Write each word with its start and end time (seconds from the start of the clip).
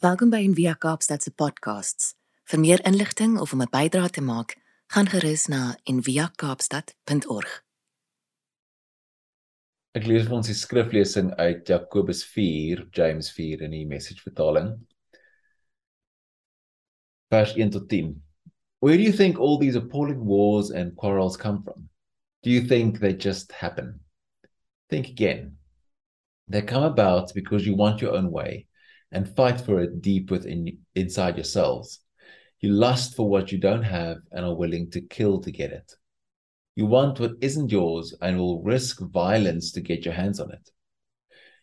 Welkom 0.00 0.30
by 0.32 0.38
Envia 0.40 0.72
Kaapstad 0.80 1.20
se 1.20 1.28
podcasts. 1.30 2.14
Vir 2.48 2.60
meer 2.60 2.80
inligting 2.88 3.34
of 3.38 3.52
om 3.52 3.60
'n 3.60 3.68
bydrae 3.68 4.08
te 4.08 4.22
maak, 4.24 4.56
gaan 4.88 5.06
gerus 5.06 5.46
na 5.46 5.76
enviakaapstad.org. 5.84 7.64
Ek 9.92 10.06
lees 10.06 10.24
vir 10.24 10.36
ons 10.36 10.46
die 10.46 10.56
skriflesing 10.56 11.34
uit 11.36 11.68
Jakobus 11.68 12.24
4, 12.24 12.88
James 12.90 13.28
4 13.30 13.60
in 13.60 13.70
die 13.70 13.84
Message 13.86 14.22
vertaling. 14.22 14.86
Vers 17.28 17.52
1 17.54 17.70
tot 17.70 17.88
10. 17.88 18.22
Where 18.78 18.96
do 18.96 19.02
you 19.02 19.12
think 19.12 19.38
all 19.38 19.58
these 19.58 19.76
appalling 19.76 20.24
wars 20.24 20.70
and 20.70 20.96
quarrels 20.96 21.36
come 21.36 21.62
from? 21.62 21.90
Do 22.42 22.50
you 22.50 22.66
think 22.66 23.00
they 23.00 23.12
just 23.12 23.52
happen? 23.52 24.00
Think 24.88 25.08
again. 25.08 25.58
They 26.48 26.62
come 26.62 26.84
about 26.84 27.34
because 27.34 27.66
you 27.66 27.76
want 27.76 28.00
your 28.00 28.16
own 28.16 28.30
way 28.30 28.69
and 29.12 29.34
fight 29.36 29.60
for 29.60 29.80
it 29.80 30.02
deep 30.02 30.30
within 30.30 30.78
inside 30.94 31.36
yourselves. 31.36 32.00
You 32.60 32.72
lust 32.72 33.16
for 33.16 33.28
what 33.28 33.50
you 33.50 33.58
don't 33.58 33.82
have 33.82 34.18
and 34.32 34.44
are 34.44 34.54
willing 34.54 34.90
to 34.92 35.00
kill 35.00 35.40
to 35.40 35.50
get 35.50 35.72
it. 35.72 35.92
You 36.76 36.86
want 36.86 37.18
what 37.18 37.32
isn't 37.40 37.72
yours 37.72 38.14
and 38.20 38.38
will 38.38 38.62
risk 38.62 39.00
violence 39.00 39.72
to 39.72 39.80
get 39.80 40.04
your 40.04 40.14
hands 40.14 40.40
on 40.40 40.52
it. 40.52 40.70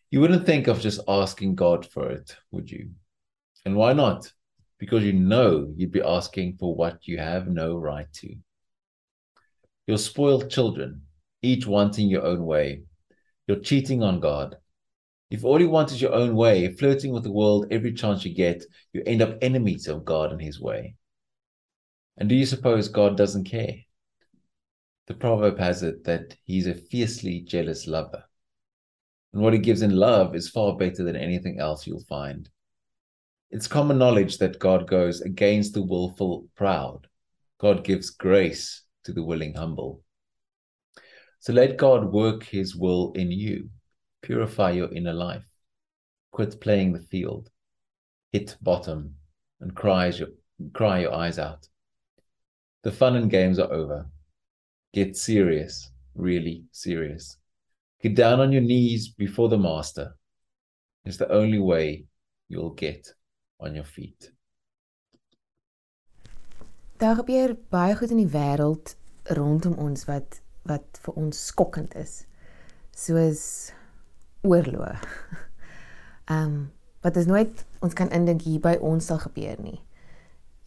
You 0.10 0.22
wouldn't 0.22 0.46
think 0.46 0.68
of 0.68 0.82
just 0.82 1.02
asking 1.08 1.56
God 1.56 1.86
for 1.86 2.10
it, 2.10 2.36
would 2.52 2.70
you? 2.70 2.92
And 3.66 3.76
why 3.76 3.94
not? 3.94 4.32
Because 4.80 5.04
you 5.04 5.14
know 5.14 5.74
you'd 5.76 5.92
be 5.92 6.02
asking 6.02 6.58
for 6.58 6.76
what 6.76 7.08
you 7.08 7.18
have 7.18 7.48
no 7.48 7.78
right 7.78 8.12
to. 8.14 8.36
You're 9.86 9.98
spoiled 9.98 10.50
children, 10.50 11.04
each 11.42 11.66
wanting 11.66 12.08
your 12.10 12.26
own 12.26 12.46
way. 12.46 12.84
You're 13.48 13.60
cheating 13.60 14.04
on 14.04 14.20
God 14.20 14.58
if 15.30 15.44
all 15.44 15.60
you 15.60 15.70
want 15.70 15.92
is 15.92 16.02
your 16.02 16.14
own 16.14 16.36
way, 16.36 16.74
flirting 16.76 17.12
with 17.12 17.24
the 17.24 17.32
world 17.32 17.68
every 17.70 17.94
chance 17.94 18.24
you 18.24 18.34
get, 18.34 18.64
you 18.94 19.04
end 19.06 19.22
up 19.22 19.38
enemies 19.42 19.88
of 19.88 20.06
God 20.06 20.32
and 20.32 20.42
his 20.42 20.62
way. 20.62 20.96
And 22.18 22.30
do 22.30 22.36
you 22.36 22.46
suppose 22.46 22.88
God 22.88 23.18
doesn't 23.18 23.44
care? 23.44 23.76
The 25.08 25.14
proverb 25.14 25.60
has 25.60 25.84
it 25.84 26.06
that 26.06 26.36
he's 26.44 26.68
a 26.68 26.74
fiercely 26.74 27.42
jealous 27.42 27.88
lover. 27.88 28.24
And 29.34 29.42
what 29.42 29.54
he 29.54 29.60
gives 29.60 29.82
in 29.82 29.96
love 29.96 30.34
is 30.34 30.50
far 30.50 30.78
better 30.78 31.04
than 31.04 31.18
anything 31.18 31.60
else 31.60 31.86
you'll 31.86 32.06
find. 32.08 32.50
It's 33.52 33.68
common 33.68 33.98
knowledge 33.98 34.38
that 34.38 34.60
God 34.60 34.88
goes 34.88 35.22
against 35.22 35.74
the 35.74 35.82
willful 35.82 36.48
proud. 36.56 37.08
God 37.60 37.84
gives 37.84 38.10
grace 38.10 38.84
to 39.04 39.14
the 39.14 39.24
willing 39.24 39.54
humble. 39.54 40.02
So 41.40 41.54
let 41.54 41.78
God 41.78 42.12
work 42.12 42.44
his 42.44 42.76
will 42.76 43.12
in 43.14 43.32
you 43.32 43.70
Purify 44.22 44.72
your 44.72 44.92
inner 44.94 45.14
life. 45.14 45.46
Quit 46.32 46.60
playing 46.60 46.94
the 46.94 47.00
field. 47.00 47.50
Hit 48.32 48.58
bottom 48.62 49.16
and 49.60 49.76
cries 49.76 50.20
your, 50.20 50.30
cry 50.74 51.00
your 51.00 51.14
eyes 51.14 51.40
out. 51.40 51.68
The 52.84 52.92
fun 52.92 53.16
and 53.16 53.30
games 53.30 53.60
are 53.60 53.72
over. 53.72 54.06
Get 54.94 55.18
serious, 55.18 55.92
really 56.16 56.64
serious. 56.72 57.38
Get 58.02 58.16
down 58.16 58.40
on 58.40 58.52
your 58.52 58.62
knees 58.62 59.10
before 59.10 59.50
the 59.50 59.58
master. 59.58 60.16
It's 61.06 61.18
the 61.18 61.32
only 61.32 61.60
way 61.60 62.06
you'll 62.48 62.76
get 62.76 63.14
on 63.60 63.76
your 63.76 63.86
feet. 63.86 64.32
Daar 66.98 67.16
gebeur 67.16 67.56
baie 67.70 67.96
goed 67.96 68.10
in 68.10 68.18
die 68.24 68.32
wêreld 68.34 68.96
rondom 69.38 69.76
ons 69.78 70.08
wat 70.10 70.40
wat 70.68 70.98
vir 71.04 71.20
ons 71.22 71.42
skokkend 71.52 71.94
is. 71.96 72.24
Soos 72.98 73.72
oorlog. 74.48 75.04
Ehm 76.32 76.44
um, 76.44 76.58
wat 77.06 77.16
is 77.16 77.26
nooit 77.30 77.66
ons 77.80 77.94
kan 77.94 78.10
indink 78.12 78.42
hier 78.42 78.60
by 78.60 78.74
ons 78.84 79.06
sal 79.06 79.20
gebeur 79.22 79.56
nie. 79.64 79.78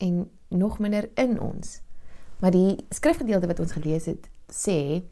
En 0.01 0.31
nog 0.49 0.79
minder 0.79 1.11
in 1.15 1.41
ons. 1.41 1.81
Maar 2.41 2.55
die 2.55 2.87
skrifgedeelte 2.89 3.51
wat 3.51 3.61
ons 3.61 3.75
gelees 3.77 4.07
het 4.09 4.31
sê 4.49 5.03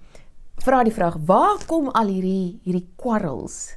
vra 0.64 0.82
die 0.86 0.94
vraag 0.94 1.18
waar 1.26 1.60
kom 1.66 1.90
al 1.90 2.08
hierdie 2.10 2.60
hierdie 2.64 2.88
kwarrels 2.96 3.76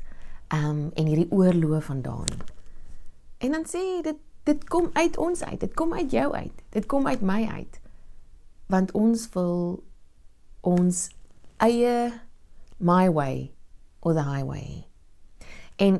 ehm 0.52 0.70
um, 0.70 0.82
en 0.96 1.06
hierdie 1.06 1.32
oorlog 1.32 1.84
vandaan? 1.84 2.30
En 3.38 3.52
dan 3.52 3.66
sê 3.68 4.02
dit 4.04 4.20
dit 4.44 4.68
kom 4.70 4.90
uit 4.94 5.18
ons 5.18 5.44
uit. 5.44 5.60
Dit 5.60 5.74
kom 5.74 5.94
uit 5.94 6.12
jou 6.12 6.34
uit. 6.34 6.64
Dit 6.70 6.86
kom 6.86 7.08
uit 7.08 7.22
my 7.22 7.46
uit. 7.46 7.80
Want 8.66 8.92
ons 8.92 9.30
wil 9.34 9.84
ons 10.62 11.10
eie 11.58 12.12
my 12.78 13.10
way 13.10 13.52
or 14.02 14.14
the 14.14 14.24
highway. 14.24 14.91
En 15.81 15.97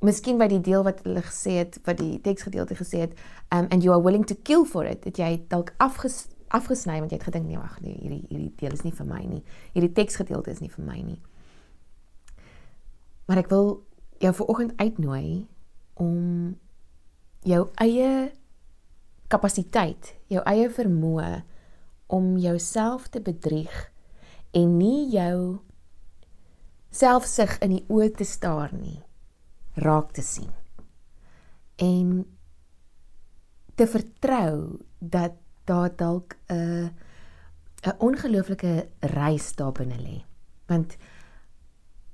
miskien 0.00 0.38
by 0.40 0.48
die 0.48 0.62
deel 0.64 0.84
wat 0.86 1.02
hulle 1.04 1.22
gesê 1.24 1.58
het 1.60 1.76
wat 1.84 1.98
die 2.00 2.16
teksgedeelte 2.24 2.76
gesê 2.78 3.04
het, 3.04 3.16
um 3.52 3.68
and 3.68 3.84
you 3.84 3.92
are 3.92 4.02
willing 4.02 4.24
to 4.26 4.36
kill 4.48 4.64
for 4.64 4.88
it, 4.88 5.04
het 5.04 5.20
jy 5.20 5.34
dalk 5.52 5.74
afges, 5.76 6.24
afgesny 6.48 6.98
want 7.02 7.12
jy 7.12 7.18
het 7.20 7.28
gedink 7.28 7.46
nee 7.46 7.60
wag 7.60 7.76
nee 7.84 7.98
hierdie 8.00 8.24
hierdie 8.30 8.54
deel 8.62 8.76
is 8.78 8.84
nie 8.86 8.94
vir 8.96 9.08
my 9.10 9.20
nie. 9.26 9.42
Hierdie 9.74 9.92
teksgedeelte 9.98 10.54
is 10.54 10.62
nie 10.64 10.72
vir 10.72 10.86
my 10.86 10.96
nie. 11.04 11.20
Maar 13.28 13.44
ek 13.44 13.52
wil 13.52 13.70
jou 14.24 14.32
vanoggend 14.40 14.74
uitnooi 14.80 15.46
om 16.00 16.56
jou 17.46 17.62
eie 17.84 18.32
kapasiteit, 19.30 20.14
jou 20.32 20.40
eie 20.48 20.66
vermoë 20.72 21.42
om 22.10 22.32
jouself 22.40 23.06
te 23.12 23.20
bedrieg 23.22 23.84
en 24.56 24.72
nie 24.80 25.06
jou 25.12 25.60
selfsug 26.90 27.60
in 27.62 27.76
die 27.76 27.84
oë 27.86 28.10
te 28.16 28.26
staar 28.26 28.72
nie 28.74 28.98
raak 29.80 30.12
te 30.16 30.22
sien. 30.22 30.50
En 31.80 32.26
te 33.74 33.86
vertrou 33.86 34.80
dat 34.98 35.32
daar 35.64 35.96
dalk 35.96 36.36
'n 36.48 36.90
'n 37.82 37.98
ongelooflike 37.98 38.88
reis 39.00 39.54
daar 39.54 39.72
binne 39.72 39.96
lê. 39.96 40.24
Want 40.66 40.96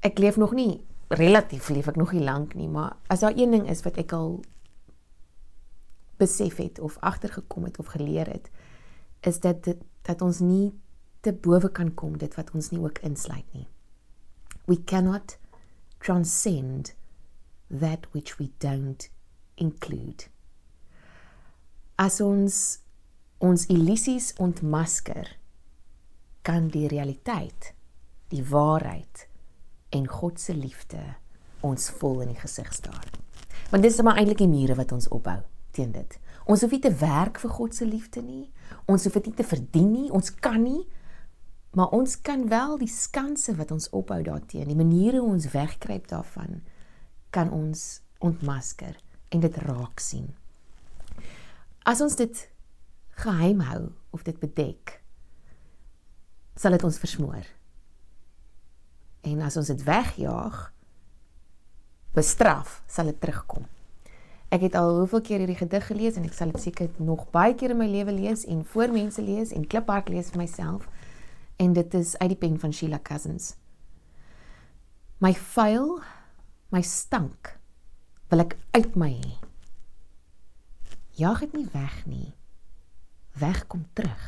ek 0.01 0.19
leef 0.19 0.37
nog 0.37 0.53
nie 0.53 0.85
relatief 1.09 1.69
leef 1.69 1.87
ek 1.87 1.97
nog 1.97 2.13
nie 2.13 2.25
lank 2.25 2.55
nie 2.55 2.69
maar 2.69 2.97
as 3.07 3.23
daar 3.23 3.37
een 3.37 3.51
ding 3.51 3.69
is 3.71 3.83
wat 3.87 3.99
ek 4.03 4.13
al 4.13 4.41
besef 6.19 6.57
het 6.57 6.81
of 6.81 6.97
agtergekom 6.99 7.65
het 7.65 7.79
of 7.79 7.93
geleer 7.95 8.27
het 8.27 8.51
is 9.21 9.41
dat 9.41 9.65
dit, 9.65 9.79
dat 10.03 10.23
ons 10.23 10.41
nie 10.41 10.75
te 11.21 11.33
bowe 11.33 11.71
kan 11.71 11.95
kom 11.95 12.19
dit 12.19 12.35
wat 12.35 12.51
ons 12.55 12.71
nie 12.71 12.81
ook 12.81 13.01
insluit 13.03 13.47
nie. 13.53 13.67
We 14.67 14.79
cannot 14.85 15.39
transcend 15.99 16.95
that 17.71 18.07
which 18.13 18.39
we 18.39 18.51
don't 18.59 19.09
include. 19.57 20.29
As 21.97 22.21
ons 22.21 22.81
ons 23.39 23.67
illusies 23.69 24.33
ontmasker, 24.41 25.37
kan 26.47 26.69
die 26.73 26.87
realiteit, 26.89 27.73
die 28.33 28.45
waarheid 28.47 29.27
en 29.97 30.07
God 30.09 30.41
se 30.41 30.55
liefde 30.55 31.03
ons 31.67 31.91
vol 31.99 32.23
in 32.25 32.33
die 32.33 32.41
gesig 32.41 32.71
staar. 32.75 33.05
Want 33.73 33.83
dis 33.83 33.99
maar 34.03 34.21
eintlik 34.21 34.41
die 34.45 34.51
mure 34.51 34.77
wat 34.79 34.95
ons 34.95 35.09
opbou 35.13 35.41
teen 35.77 35.93
dit. 35.93 36.19
Ons 36.47 36.63
hoef 36.63 36.73
nie 36.73 36.85
te 36.85 36.93
werk 37.01 37.41
vir 37.43 37.53
God 37.53 37.75
se 37.75 37.87
liefde 37.89 38.23
nie. 38.23 38.47
Ons 38.87 39.05
hoef 39.05 39.19
dit 39.19 39.29
nie 39.31 39.37
te 39.37 39.47
verdien 39.47 39.91
nie. 39.91 40.07
Ons 40.15 40.31
kan 40.31 40.61
nie. 40.63 40.87
Maar 41.77 41.93
ons 41.93 42.15
kan 42.25 42.47
wel 42.49 42.79
die 42.81 42.91
skanse 42.91 43.53
wat 43.59 43.75
ons 43.75 43.91
opbou 43.91 44.23
daarteenoor, 44.25 44.71
die 44.71 44.79
maniere 44.79 45.21
hoe 45.21 45.35
ons 45.35 45.51
wegkruip 45.53 46.07
daarvan, 46.09 46.63
kan 47.37 47.53
ons 47.53 47.87
ontmasker 48.25 48.97
en 49.35 49.43
dit 49.45 49.59
raak 49.69 50.01
sien. 50.01 50.31
As 51.87 52.01
ons 52.01 52.17
dit 52.17 52.45
geheim 53.23 53.61
hou 53.69 53.83
of 54.17 54.25
dit 54.27 54.39
bedek, 54.41 54.97
sal 56.57 56.77
dit 56.77 56.85
ons 56.89 56.99
versmoor. 56.99 57.45
En 59.27 59.43
as 59.45 59.57
ons 59.61 59.69
dit 59.69 59.85
wegjaag, 59.85 60.59
bestraf, 62.17 62.81
sal 62.89 63.13
dit 63.13 63.19
terugkom. 63.21 63.67
Ek 64.55 64.63
het 64.63 64.77
al 64.79 65.03
hoeveel 65.03 65.21
keer 65.27 65.43
hierdie 65.43 65.59
gedig 65.59 65.89
gelees 65.91 66.17
en 66.17 66.25
ek 66.25 66.37
sal 66.37 66.53
dit 66.55 66.69
seker 66.69 66.89
nog 67.03 67.27
baie 67.35 67.57
keer 67.59 67.75
in 67.75 67.81
my 67.81 67.89
lewe 67.91 68.15
lees 68.15 68.47
en 68.49 68.63
voor 68.65 68.95
mense 68.95 69.23
lees 69.23 69.53
en 69.53 69.67
kliphard 69.67 70.09
lees 70.09 70.31
vir 70.33 70.45
myself 70.45 70.87
en 71.61 71.75
dit 71.77 71.97
is 71.99 72.15
uit 72.21 72.31
die 72.33 72.39
pen 72.39 72.59
van 72.63 72.73
Sheila 72.73 73.01
Cousins. 73.03 73.57
My 75.19 75.33
vuil, 75.35 75.99
my 76.75 76.83
stank 76.83 77.55
wil 78.31 78.43
ek 78.45 78.57
uit 78.77 78.97
my 78.99 79.11
hê. 79.15 79.35
Jaag 81.17 81.47
dit 81.47 81.57
nie 81.57 81.69
weg 81.73 81.97
nie. 82.11 82.35
Weg 83.41 83.65
kom 83.71 83.87
terug. 83.97 84.25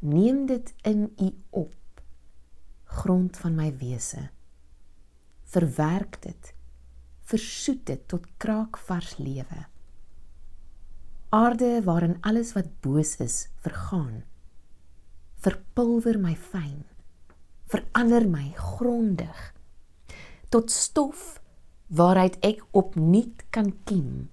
Neem 0.00 0.46
dit 0.46 0.72
in 0.88 1.10
u 1.20 1.30
op. 1.50 2.02
Grond 3.02 3.36
van 3.36 3.56
my 3.56 3.68
wese. 3.80 4.28
Verwerk 5.52 6.20
dit. 6.24 6.54
Versoet 7.28 7.86
dit 7.86 8.08
tot 8.08 8.26
kraakvars 8.36 9.16
lewe. 9.20 9.66
Aarde 11.32 11.80
waarin 11.84 12.18
alles 12.20 12.52
wat 12.56 12.68
boos 12.84 13.16
is 13.24 13.46
vergaan 13.64 14.22
verpulver 15.42 16.20
my 16.22 16.36
fyn 16.38 16.84
verander 17.72 18.28
my 18.30 18.52
grondig 18.54 19.38
tot 20.52 20.70
stof 20.70 21.40
waaruit 21.92 22.36
ek 22.44 22.62
opnuut 22.76 23.44
kan 23.52 23.72
kiem, 23.88 24.28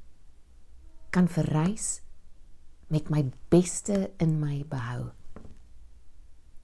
kan 1.16 1.27
verrys 1.31 2.00
met 2.89 3.10
my 3.10 3.24
beste 3.51 4.10
in 4.19 4.39
my 4.42 4.62
behou. 4.69 5.12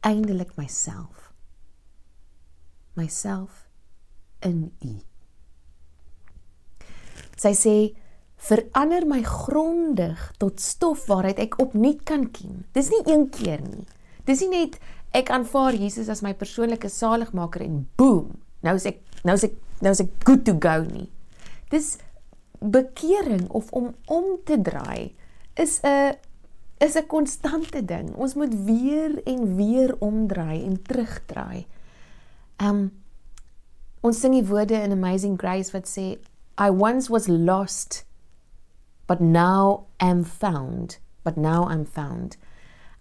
Eindelik 0.05 0.55
myself. 0.57 1.31
Myself 2.95 3.65
in 4.45 4.71
U. 4.85 4.93
Sy 7.35 7.51
sê 7.57 7.75
verander 8.45 9.07
my 9.07 9.21
grondig 9.25 10.19
tot 10.39 10.61
stof 10.63 11.07
waaruit 11.09 11.39
ek 11.41 11.57
opnuut 11.63 12.03
kan 12.07 12.27
kiem. 12.31 12.63
Dis 12.75 12.91
nie 12.93 13.03
een 13.07 13.27
keer 13.33 13.63
nie. 13.65 13.87
Dis 14.25 14.43
nie 14.45 14.51
net 14.53 14.79
ek 15.15 15.31
aanvaar 15.33 15.75
Jesus 15.77 16.09
as 16.11 16.23
my 16.25 16.33
persoonlike 16.37 16.89
saligmaker 16.91 17.63
en 17.65 17.85
boem, 17.99 18.33
nou 18.65 18.75
is 18.75 18.87
ek 18.89 19.03
nou 19.25 19.35
is 19.37 19.47
ek 19.49 19.55
nou 19.83 19.91
is 19.91 20.03
ek 20.05 20.11
good 20.27 20.45
to 20.47 20.55
go 20.61 20.79
nie. 20.85 21.09
Dis 21.73 21.95
bekering 22.61 23.49
of 23.49 23.71
om 23.75 23.93
om 24.05 24.37
te 24.45 24.57
draai 24.61 25.13
is 25.55 25.79
'n 25.83 26.15
is 26.79 26.95
'n 26.95 27.07
konstante 27.07 27.85
ding. 27.85 28.15
Ons 28.15 28.33
moet 28.33 28.53
weer 28.65 29.23
en 29.23 29.55
weer 29.55 29.95
omdraai 29.99 30.63
en 30.65 30.81
terugdraai. 30.81 31.65
Um 32.57 32.91
ons 34.01 34.19
sing 34.19 34.33
die 34.33 34.45
woorde 34.45 34.81
in 34.81 34.91
Amazing 34.91 35.39
Grace 35.39 35.71
wat 35.71 35.87
sê 35.87 36.17
I 36.57 36.69
once 36.69 37.09
was 37.09 37.27
lost 37.27 38.05
but 39.07 39.19
now 39.19 39.85
am 39.97 40.23
found, 40.23 40.99
but 41.23 41.37
now 41.37 41.69
I'm 41.71 41.85
found. 41.85 42.37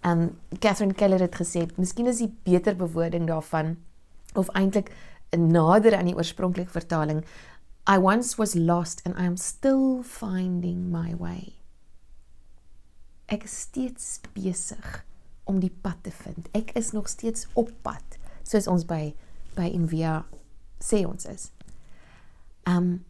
Um 0.03 0.39
Catherine 0.59 0.95
Keller 0.95 1.21
het 1.21 1.35
gesê, 1.35 1.67
miskien 1.77 2.07
is 2.07 2.19
die 2.19 2.35
beter 2.43 2.77
bewoording 2.77 3.27
daarvan 3.27 3.77
of 4.35 4.49
eintlik 4.49 4.91
nader 5.39 5.97
aan 5.97 6.09
die 6.11 6.17
oorspronklike 6.17 6.71
vertaling. 6.71 7.25
I 7.87 7.99
once 7.99 8.39
was 8.39 8.55
lost 8.55 9.03
and 9.05 9.17
I 9.19 9.27
am 9.27 9.37
still 9.37 10.03
finding 10.03 10.91
my 10.91 11.15
way. 11.15 11.61
Ek 13.29 13.45
is 13.45 13.57
steeds 13.67 14.21
besig 14.35 15.05
om 15.45 15.61
die 15.61 15.73
pad 15.73 16.03
te 16.05 16.13
vind. 16.25 16.49
Ek 16.57 16.73
is 16.79 16.93
nog 16.93 17.09
steeds 17.09 17.49
op 17.55 17.73
pad, 17.83 18.19
soos 18.45 18.69
ons 18.71 18.87
by 18.89 19.15
by 19.55 19.69
Envia 19.71 20.25
sê 20.83 21.05
ons 21.07 21.27
is. 21.31 21.51
Um 22.69 23.05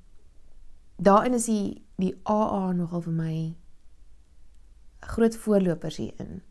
daarin 0.96 1.34
is 1.34 1.46
die 1.50 1.82
die 1.98 2.14
AA 2.26 2.72
nogal 2.74 3.04
vir 3.06 3.14
my 3.14 3.36
groot 5.14 5.36
voorlopers 5.36 6.00
hierin. 6.02 6.42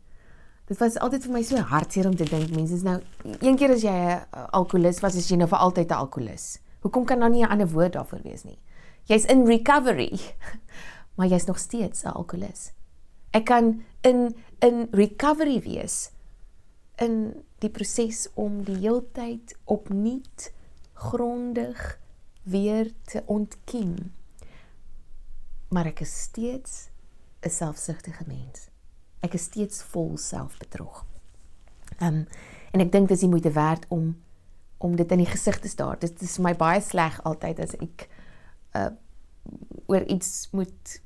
Dit 0.68 0.78
was 0.80 0.96
altyd 0.98 1.26
vir 1.26 1.32
my 1.34 1.42
so 1.44 1.60
hartseer 1.70 2.06
om 2.08 2.16
te 2.16 2.26
dink 2.28 2.54
mense 2.54 2.74
is 2.74 2.84
nou 2.86 2.96
een 3.40 3.56
keer 3.60 3.74
as 3.74 3.82
jy 3.84 3.92
'n 3.92 4.48
alkolikus 4.52 5.02
was, 5.02 5.16
is 5.16 5.28
jy 5.28 5.36
nou 5.36 5.48
vir 5.48 5.58
altyd 5.58 5.90
'n 5.90 5.94
alkolikus. 5.94 6.58
Hoekom 6.80 7.04
kan 7.04 7.18
nou 7.18 7.30
nie 7.30 7.42
'n 7.42 7.50
ander 7.50 7.68
woord 7.68 7.92
daarvoor 7.92 8.22
wees 8.22 8.44
nie? 8.44 8.58
Jy's 9.04 9.24
in 9.24 9.46
recovery, 9.46 10.18
maar 11.16 11.26
jy's 11.26 11.46
nog 11.46 11.58
steeds 11.58 12.04
'n 12.04 12.14
alkolikus. 12.14 12.72
Ek 13.32 13.44
kan 13.44 13.82
in 14.02 14.34
in 14.60 14.88
recovery 14.92 15.60
wees 15.60 16.10
in 16.96 17.44
die 17.58 17.70
proses 17.70 18.28
om 18.34 18.64
die 18.64 18.76
heeltyd 18.76 19.56
opnuut 19.64 20.52
grondig 20.94 21.98
weer 22.42 22.92
te 23.04 23.22
ontkiem 23.26 24.12
maar 25.74 25.90
ek 25.90 26.04
is 26.06 26.14
steeds 26.22 26.88
'n 27.42 27.50
selfsugtige 27.50 28.24
mens. 28.26 28.68
Ek 29.24 29.36
is 29.38 29.48
steeds 29.48 29.82
vol 29.94 30.16
selfbedrog. 30.20 31.04
Ehm 31.98 32.24
um, 32.24 32.26
en 32.74 32.82
ek 32.82 32.90
dink 32.90 33.06
dis 33.08 33.22
die 33.22 33.30
moeite 33.30 33.52
werd 33.54 33.84
om 33.94 34.16
om 34.82 34.96
dit 34.98 35.12
in 35.14 35.22
die 35.22 35.30
gesig 35.30 35.60
te 35.62 35.68
staar. 35.70 35.98
Dit 36.02 36.22
is 36.26 36.38
my 36.42 36.52
baie 36.58 36.80
sleg 36.82 37.20
altyd 37.22 37.60
as 37.62 37.76
ek 37.78 38.08
uh 38.76 38.90
oor 39.86 40.02
iets 40.10 40.48
moet 40.52 41.00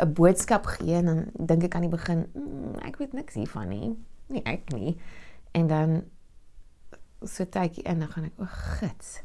'n 0.00 0.12
boodskap 0.12 0.66
gee 0.66 0.94
en 0.94 1.04
dan 1.04 1.46
dink 1.46 1.62
ek 1.62 1.74
aan 1.74 1.86
die 1.86 1.96
begin, 1.96 2.26
mm, 2.32 2.78
ek 2.86 2.96
weet 2.96 3.12
niks 3.12 3.34
hiervan 3.34 3.68
nie. 3.68 3.96
Nee, 4.26 4.42
ek 4.42 4.72
nie. 4.72 4.96
En 5.52 5.66
dan 5.66 6.04
so 7.22 7.44
tydjie 7.44 7.84
in 7.84 7.98
dan 7.98 8.08
gaan 8.08 8.24
ek, 8.24 8.38
o, 8.38 8.46
gits. 8.80 9.20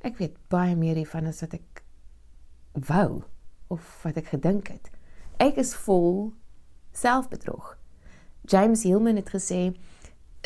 Ek 0.00 0.18
weet 0.18 0.36
baie 0.48 0.76
meer 0.76 0.94
hiervan 0.94 1.26
as 1.26 1.40
wat 1.40 1.54
ek 1.54 1.82
wou 2.72 3.24
of 3.68 4.02
wat 4.04 4.16
ek 4.16 4.26
gedink 4.34 4.68
het. 4.68 4.90
Ek 5.42 5.56
is 5.56 5.74
vol 5.74 6.32
selfbedrog. 6.96 7.76
James 8.46 8.82
Hillman 8.82 9.16
het 9.16 9.30
gesê 9.30 9.76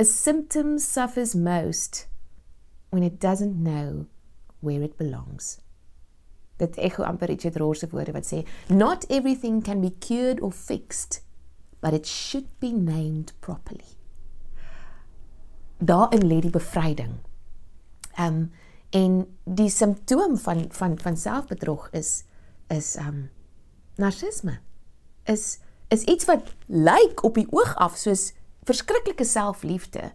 a 0.01 0.05
symptom 0.05 0.79
suffers 0.79 1.35
most 1.35 2.07
when 2.91 3.03
it 3.03 3.21
doesn't 3.21 3.63
know 3.63 4.07
where 4.61 4.83
it 4.83 4.97
belongs. 4.97 5.59
Dit 6.57 6.77
ekho 6.77 7.05
amper 7.05 7.29
Richard 7.29 7.57
Rohr 7.57 7.77
se 7.77 7.89
woorde 7.93 8.13
wat 8.13 8.29
sê 8.29 8.45
not 8.69 9.05
everything 9.09 9.63
can 9.63 9.81
be 9.81 9.91
cured 10.01 10.41
or 10.41 10.53
fixed 10.53 11.23
but 11.81 11.95
it 11.95 12.07
should 12.07 12.49
be 12.61 12.73
named 12.73 13.33
properly. 13.41 13.97
Daarin 15.81 16.27
lê 16.29 16.41
die 16.41 16.53
bevryding. 16.53 17.21
Um, 18.19 18.51
en 18.93 19.23
die 19.45 19.71
simptoom 19.71 20.37
van 20.39 20.67
van 20.77 20.99
van 20.99 21.17
selfbedrog 21.17 21.89
is 21.97 22.25
is 22.69 22.97
um 22.97 23.31
narcisme. 23.97 24.59
Is 25.25 25.59
is 25.91 26.07
iets 26.09 26.27
wat 26.29 26.53
lyk 26.67 27.25
op 27.27 27.39
die 27.39 27.49
oog 27.51 27.75
af 27.77 27.97
soos 27.99 28.31
verskriklike 28.69 29.25
selfliefde. 29.25 30.13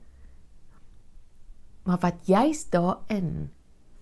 Maar 1.86 2.00
wat 2.02 2.28
juis 2.30 2.66
daarin 2.74 3.52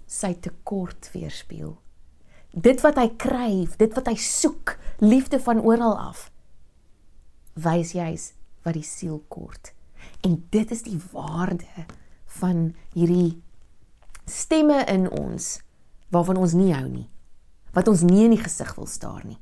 sy 0.08 0.34
tekort 0.40 1.10
weerspieël. 1.14 1.78
Dit 2.54 2.84
wat 2.86 3.00
hy 3.02 3.08
kryf, 3.18 3.78
dit 3.82 3.94
wat 3.98 4.08
hy 4.08 4.16
soek, 4.20 4.76
liefde 5.02 5.40
van 5.42 5.64
oral 5.66 5.98
af. 5.98 6.28
Wys 7.58 7.96
juis 7.98 8.32
wat 8.64 8.78
die 8.78 8.86
siel 8.86 9.24
kort. 9.34 9.74
En 10.22 10.38
dit 10.54 10.72
is 10.72 10.86
die 10.86 11.00
waarde 11.12 11.88
van 12.40 12.70
hierdie 12.94 13.42
stemme 14.30 14.84
in 14.88 15.10
ons 15.10 15.58
waarvan 16.14 16.38
ons 16.40 16.54
nie 16.56 16.72
hou 16.72 16.86
nie 16.88 17.10
wat 17.74 17.90
ons 17.90 18.06
nie 18.06 18.24
in 18.28 18.36
die 18.36 18.42
gesig 18.42 18.70
wil 18.78 18.88
staar 18.90 19.24
nie. 19.26 19.40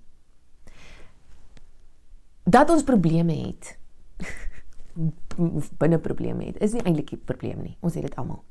Dat 2.44 2.70
ons 2.70 2.84
probleme 2.84 3.34
het. 3.34 3.78
binne 5.82 6.00
probleme 6.00 6.46
het, 6.46 6.60
is 6.62 6.74
nie 6.74 6.84
eintlik 6.84 7.12
'n 7.12 7.24
probleem 7.26 7.62
nie. 7.62 7.78
Ons 7.80 7.94
het 7.94 8.04
dit 8.04 8.16
almal. 8.16 8.44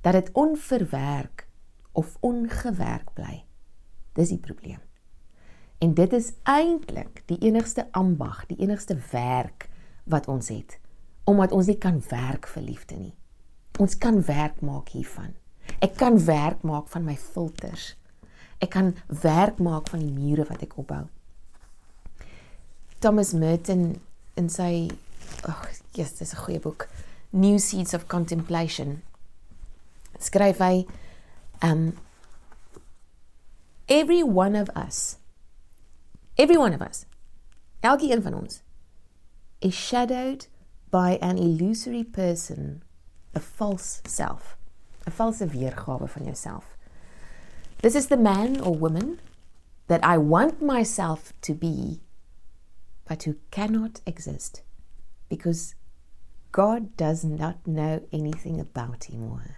Dat 0.00 0.12
dit 0.12 0.30
onverwerk 0.32 1.48
of 1.92 2.16
ongewerk 2.20 3.12
bly. 3.12 3.44
Dis 4.12 4.28
die 4.28 4.38
probleem. 4.38 4.80
En 5.78 5.94
dit 5.94 6.12
is 6.12 6.32
eintlik 6.42 7.22
die 7.26 7.38
enigste 7.38 7.92
ambag, 7.92 8.46
die 8.46 8.56
enigste 8.56 8.96
werk 9.10 9.68
wat 10.04 10.28
ons 10.28 10.48
het, 10.48 10.78
omdat 11.24 11.52
ons 11.52 11.66
nie 11.66 11.78
kan 11.78 12.02
werk 12.08 12.46
vir 12.46 12.62
liefde 12.62 12.96
nie. 12.96 13.14
Ons 13.78 13.98
kan 13.98 14.22
werk 14.24 14.60
maak 14.60 14.88
hiervan. 14.88 15.34
Ek 15.84 15.96
kan 16.00 16.16
werk 16.24 16.62
maak 16.62 16.88
van 16.88 17.04
my 17.04 17.16
filters. 17.16 17.96
Ek 18.58 18.70
kan 18.72 18.94
werk 19.22 19.58
maak 19.58 19.88
van 19.92 20.00
die 20.00 20.12
mure 20.12 20.46
wat 20.48 20.62
ek 20.64 20.78
opbou. 20.80 21.04
Thomas 23.06 23.32
Merton 23.32 24.00
in 24.34 24.48
sy 24.50 24.90
ag, 25.46 25.52
oh, 25.52 25.66
yes, 25.94 26.16
dis 26.18 26.32
'n 26.34 26.40
goeie 26.42 26.58
boek. 26.58 26.88
New 27.30 27.56
Seeds 27.56 27.94
of 27.94 28.08
Contemplation. 28.08 29.02
Skryf 30.18 30.58
hy 30.58 30.86
um 31.62 31.94
every 33.86 34.24
one 34.24 34.56
of 34.56 34.68
us 34.74 35.18
every 36.36 36.56
one 36.56 36.74
of 36.74 36.82
us 36.82 37.06
elke 37.80 38.10
een 38.10 38.22
van 38.22 38.34
ons 38.34 38.58
is 39.60 39.74
shadowed 39.74 40.48
by 40.90 41.16
an 41.22 41.38
illusory 41.38 42.02
person, 42.02 42.82
a 43.36 43.40
false 43.40 44.02
self, 44.02 44.56
'n 45.06 45.12
valse 45.12 45.46
weergawe 45.46 46.08
van 46.08 46.24
jouself. 46.24 46.76
This 47.82 47.94
is 47.94 48.08
the 48.08 48.18
man 48.18 48.60
or 48.60 48.74
woman 48.74 49.20
that 49.86 50.02
I 50.02 50.18
want 50.18 50.60
myself 50.60 51.32
to 51.42 51.54
be, 51.54 52.00
but 53.06 53.22
who 53.22 53.36
cannot 53.50 54.00
exist 54.06 54.62
because 55.28 55.74
God 56.52 56.96
does 56.96 57.24
not 57.24 57.66
know 57.66 58.02
anything 58.12 58.60
about 58.60 59.04
him 59.04 59.30
or 59.30 59.38
her. 59.38 59.56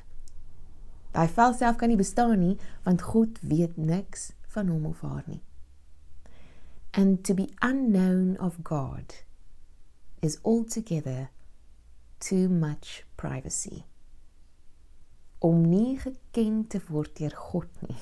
By 1.12 1.26
self 1.26 1.78
kan 1.78 1.88
nie 1.88 1.96
bestaan 1.96 2.38
nie 2.38 2.58
want 2.84 3.02
God 3.02 3.38
weet 3.42 3.76
niks 3.76 4.32
van 4.54 4.68
hom 4.68 4.86
of 4.86 5.00
haar 5.00 5.24
nie. 5.26 5.42
And 6.92 7.24
to 7.24 7.34
be 7.34 7.50
unknown 7.62 8.36
of 8.36 8.62
God 8.64 9.14
is 10.22 10.38
altogether 10.44 11.30
too 12.20 12.48
much 12.48 13.04
privacy 13.16 13.84
om 15.38 15.62
nie 15.70 15.98
geken 15.98 16.64
te 16.66 16.80
word 16.88 17.14
deur 17.18 17.34
God 17.52 17.82
nie 17.86 17.98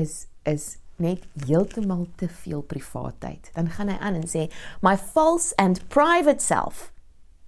is 0.00 0.26
is 0.48 0.76
net 1.02 1.24
heeltemal 1.46 2.06
te 2.16 2.28
veel 2.42 2.62
privaatheid. 2.62 3.50
Dan 3.54 3.70
gaan 3.70 3.92
hy 3.92 3.96
aan 4.00 4.20
en 4.22 4.28
sê 4.30 4.46
my 4.84 4.96
false 4.96 5.52
and 5.60 5.82
private 5.92 6.42
self 6.42 6.90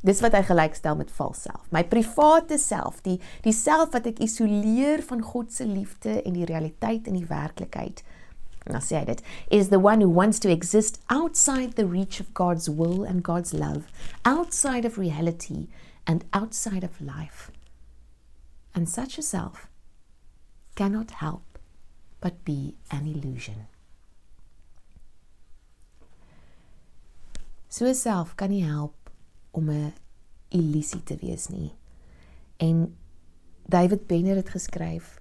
Dis 0.07 0.21
wat 0.23 0.37
hy 0.37 0.45
gelykstel 0.47 0.95
met 0.95 1.11
vals 1.11 1.41
self. 1.43 1.65
My 1.75 1.83
private 1.83 2.59
self, 2.63 3.01
die 3.03 3.17
die 3.43 3.55
self 3.55 3.91
wat 3.97 4.07
ek 4.07 4.21
isoleer 4.23 5.03
van 5.09 5.25
God 5.27 5.51
se 5.51 5.67
liefde 5.67 6.21
en 6.23 6.37
die 6.39 6.47
realiteit 6.47 7.11
en 7.11 7.19
die 7.19 7.27
werklikheid. 7.27 8.05
Nou 8.71 8.79
sê 8.85 9.01
hy 9.01 9.09
dit 9.09 9.23
is 9.59 9.73
the 9.73 9.81
one 9.83 10.05
who 10.05 10.13
wants 10.13 10.39
to 10.45 10.53
exist 10.53 11.01
outside 11.11 11.75
the 11.75 11.89
reach 11.89 12.21
of 12.23 12.31
God's 12.39 12.69
will 12.71 13.03
and 13.03 13.25
God's 13.27 13.53
love, 13.53 13.91
outside 14.23 14.87
of 14.87 15.01
reality 15.03 15.67
and 16.07 16.25
outside 16.33 16.85
of 16.85 17.01
life. 17.01 17.51
And 18.75 18.89
such 18.89 19.19
a 19.19 19.23
self 19.23 19.67
cannot 20.77 21.19
help 21.19 21.48
but 22.21 22.45
be 22.45 22.75
an 22.91 23.07
illusion. 23.07 23.67
So 27.69 27.93
self 27.93 28.35
kan 28.35 28.51
nie 28.51 28.65
help 28.65 29.11
om 29.51 29.71
'n 29.71 29.93
illusie 30.49 31.03
te 31.03 31.17
wees 31.17 31.49
nie. 31.49 31.73
En 32.57 32.97
David 33.67 34.07
Benner 34.07 34.37
het 34.37 34.49
geskryf 34.49 35.21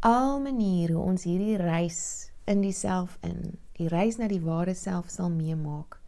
al 0.00 0.40
maniere 0.40 0.92
hoe 0.92 1.04
ons 1.04 1.24
hierdie 1.24 1.56
reis 1.56 2.30
in 2.44 2.60
diself 2.60 3.18
in, 3.20 3.58
die 3.76 3.88
reis 3.88 4.16
na 4.16 4.28
die 4.28 4.40
ware 4.40 4.74
self 4.74 5.10
sal 5.10 5.28
meemaak 5.30 5.98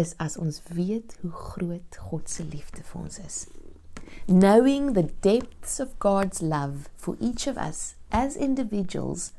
is 0.00 0.14
as 0.16 0.38
ons 0.40 0.62
weet 0.72 1.18
hoe 1.20 1.30
groot 1.30 1.96
God 2.08 2.30
se 2.30 2.44
liefde 2.44 2.82
vir 2.82 3.00
ons 3.02 3.18
is. 3.18 3.46
Knowing 4.26 4.94
the 4.96 5.04
depths 5.20 5.80
of 5.80 5.98
God's 5.98 6.40
love 6.40 6.88
for 6.96 7.16
each 7.20 7.46
of 7.46 7.60
us 7.60 7.94
as 8.12 8.36
individuals 8.36 9.32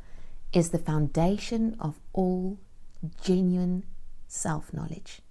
is 0.52 0.70
the 0.70 0.82
foundation 0.82 1.74
of 1.80 2.00
all 2.12 2.58
genuine 3.22 3.84
self-knowledge 4.28 5.22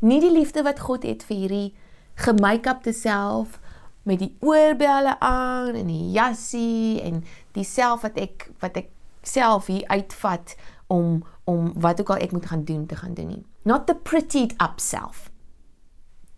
nie 0.00 0.20
die 0.20 0.32
liefde 0.32 0.64
wat 0.66 0.80
God 0.80 1.06
het 1.08 1.24
vir 1.26 1.42
hierdie 1.44 1.68
gemake-upte 2.22 2.92
self 2.92 3.58
met 4.02 4.18
die 4.18 4.36
oorbelle 4.40 5.16
aan 5.20 5.74
en 5.74 5.86
die 5.86 6.10
jassie 6.14 7.00
en 7.02 7.22
die 7.56 7.66
self 7.66 8.02
wat 8.06 8.18
ek 8.20 8.48
wat 8.62 8.76
ek 8.80 8.90
self 9.22 9.68
hier 9.70 9.86
uitvat 9.86 10.56
om 10.90 11.22
om 11.44 11.72
wat 11.82 12.00
ook 12.00 12.10
al 12.14 12.22
ek 12.22 12.32
moet 12.32 12.46
gaan 12.46 12.64
doen 12.64 12.86
te 12.86 12.96
gaan 12.96 13.14
doen 13.14 13.26
nie. 13.26 13.44
Not 13.62 13.86
the 13.86 13.94
prettied 13.94 14.52
up 14.62 14.80
self. 14.80 15.30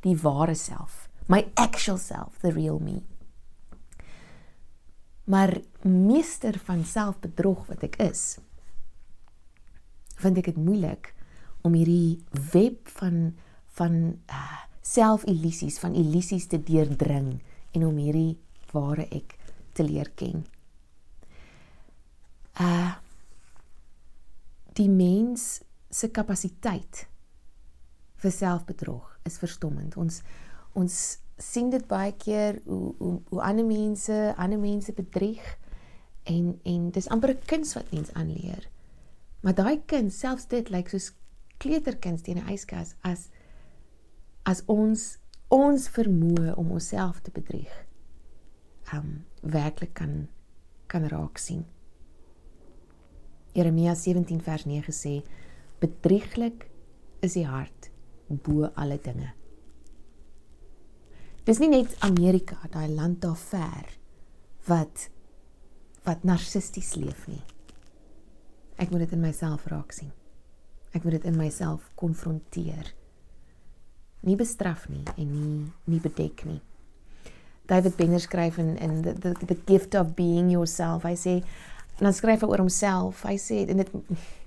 Die 0.00 0.16
ware 0.16 0.54
self, 0.54 1.08
my 1.26 1.46
actual 1.54 1.98
self, 1.98 2.38
the 2.40 2.52
real 2.52 2.78
me. 2.78 3.02
Maar 5.24 5.56
meester 5.82 6.58
van 6.66 6.84
selfbedrog 6.84 7.66
wat 7.70 7.84
ek 7.86 7.96
is, 8.04 8.36
vind 10.20 10.38
ek 10.40 10.52
dit 10.52 10.60
moeilik 10.60 11.10
om 11.64 11.76
hierdie 11.76 12.20
web 12.52 12.88
van 13.00 13.32
van 13.74 13.94
uh, 14.30 14.58
selfillusies, 14.86 15.80
van 15.82 15.96
illusies 15.98 16.44
te 16.46 16.60
deurdring 16.62 17.40
en 17.74 17.86
om 17.88 17.96
hierdie 17.98 18.36
ware 18.70 19.08
ek 19.10 19.34
te 19.74 19.82
leer 19.86 20.12
ken. 20.14 20.44
Uh 22.60 22.92
die 24.74 24.90
mens 24.90 25.60
se 25.94 26.08
kapasiteit 26.10 27.04
vir 28.18 28.32
selfbedrog 28.34 29.12
is 29.22 29.36
verstommend. 29.38 29.94
Ons 29.94 30.18
ons 30.74 30.96
sien 31.36 31.70
dit 31.70 31.86
baie 31.86 32.12
keer 32.12 32.60
hoe 32.64 32.94
hoe, 32.98 33.20
hoe 33.28 33.42
ander 33.42 33.64
mense 33.66 34.34
ander 34.36 34.58
mense 34.58 34.92
bedrieg 34.92 35.58
en 36.22 36.60
en 36.62 36.90
dis 36.90 37.08
amper 37.08 37.30
'n 37.30 37.46
kuns 37.46 37.74
wat 37.74 37.90
mens 37.92 38.12
aanleer. 38.12 38.68
Maar 39.40 39.54
daai 39.54 39.82
kind, 39.86 40.12
selfs 40.12 40.46
dit 40.46 40.70
lyk 40.70 40.76
like 40.76 40.90
soos 40.90 41.12
kleuterkind 41.58 42.24
teen 42.24 42.38
'n 42.38 42.52
yskas 42.52 42.94
as 43.00 43.28
as 44.42 44.62
ons 44.66 45.18
ons 45.48 45.88
vermoë 45.88 46.54
om 46.56 46.70
onsself 46.70 47.20
te 47.20 47.30
bedrieg 47.30 47.86
um 48.92 49.24
werklik 49.40 49.94
kan 49.94 50.28
kan 50.86 51.06
raak 51.08 51.38
sien. 51.38 51.64
Jeremia 53.52 53.94
17 53.94 54.40
vers 54.42 54.64
9 54.64 54.92
sê 54.92 55.22
bedrieglik 55.80 56.66
is 57.20 57.32
die 57.32 57.46
hart 57.46 57.90
bo 58.28 58.70
alle 58.74 58.98
dinge. 59.00 59.32
Dis 61.44 61.60
nie 61.60 61.68
net 61.68 61.92
Amerika, 62.00 62.56
daai 62.72 62.88
land 62.88 63.20
daar 63.20 63.36
ver 63.36 63.92
wat 64.68 65.10
wat 66.04 66.24
narcissisties 66.24 66.94
leef 67.00 67.26
nie. 67.28 67.40
Ek 68.76 68.90
moet 68.92 69.06
dit 69.06 69.14
in 69.16 69.22
myself 69.24 69.64
raak 69.72 69.92
sien. 69.96 70.10
Ek 70.92 71.04
moet 71.04 71.16
dit 71.16 71.28
in 71.30 71.36
myself 71.36 71.86
konfronteer. 72.00 72.90
Nie 74.24 74.36
bestraf 74.40 74.88
nie 74.88 75.04
en 75.16 75.30
nie 75.30 75.60
nie 75.88 76.00
bedek 76.00 76.44
nie. 76.48 76.60
David 77.68 77.96
Benner 77.96 78.20
skryf 78.20 78.58
in 78.60 78.76
in 78.76 79.00
the, 79.02 79.14
the 79.14 79.32
the 79.46 79.58
gift 79.68 79.94
of 79.94 80.14
being 80.16 80.50
yourself. 80.52 81.04
Hy 81.04 81.16
sê 81.16 81.38
dan 82.00 82.12
skryf 82.12 82.44
hy 82.44 82.48
oor 82.52 82.64
homself. 82.64 83.24
Hy 83.24 83.36
sê 83.40 83.62
en 83.68 83.84
dit 83.84 83.96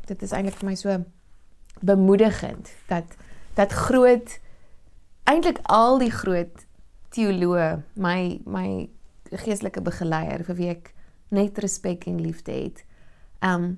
dit 0.09 0.25
is 0.25 0.33
eintlik 0.33 0.61
vir 0.61 0.69
my 0.69 0.77
so 0.77 0.97
bemoedigend 1.81 2.69
dat 2.89 3.17
dat 3.57 3.73
groot 3.73 4.39
eintlik 5.29 5.61
al 5.65 6.01
die 6.01 6.13
groot 6.13 6.66
teoloë 7.17 7.67
my 7.99 8.39
my 8.45 8.69
geestelike 9.31 9.81
begeleier 9.83 10.45
vir 10.47 10.57
wie 10.59 10.69
ek 10.71 10.93
net 11.35 11.57
respek 11.59 12.07
en 12.07 12.21
liefde 12.23 12.53
het. 12.53 12.83
Um 13.43 13.77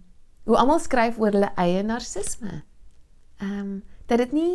hoe 0.50 0.58
almal 0.58 0.80
skryf 0.82 1.20
oor 1.22 1.34
hulle 1.36 1.52
eie 1.62 1.82
narcisme. 1.86 2.64
Um, 3.42 3.84
dat 4.10 4.18
dit 4.18 4.32
nie 4.34 4.54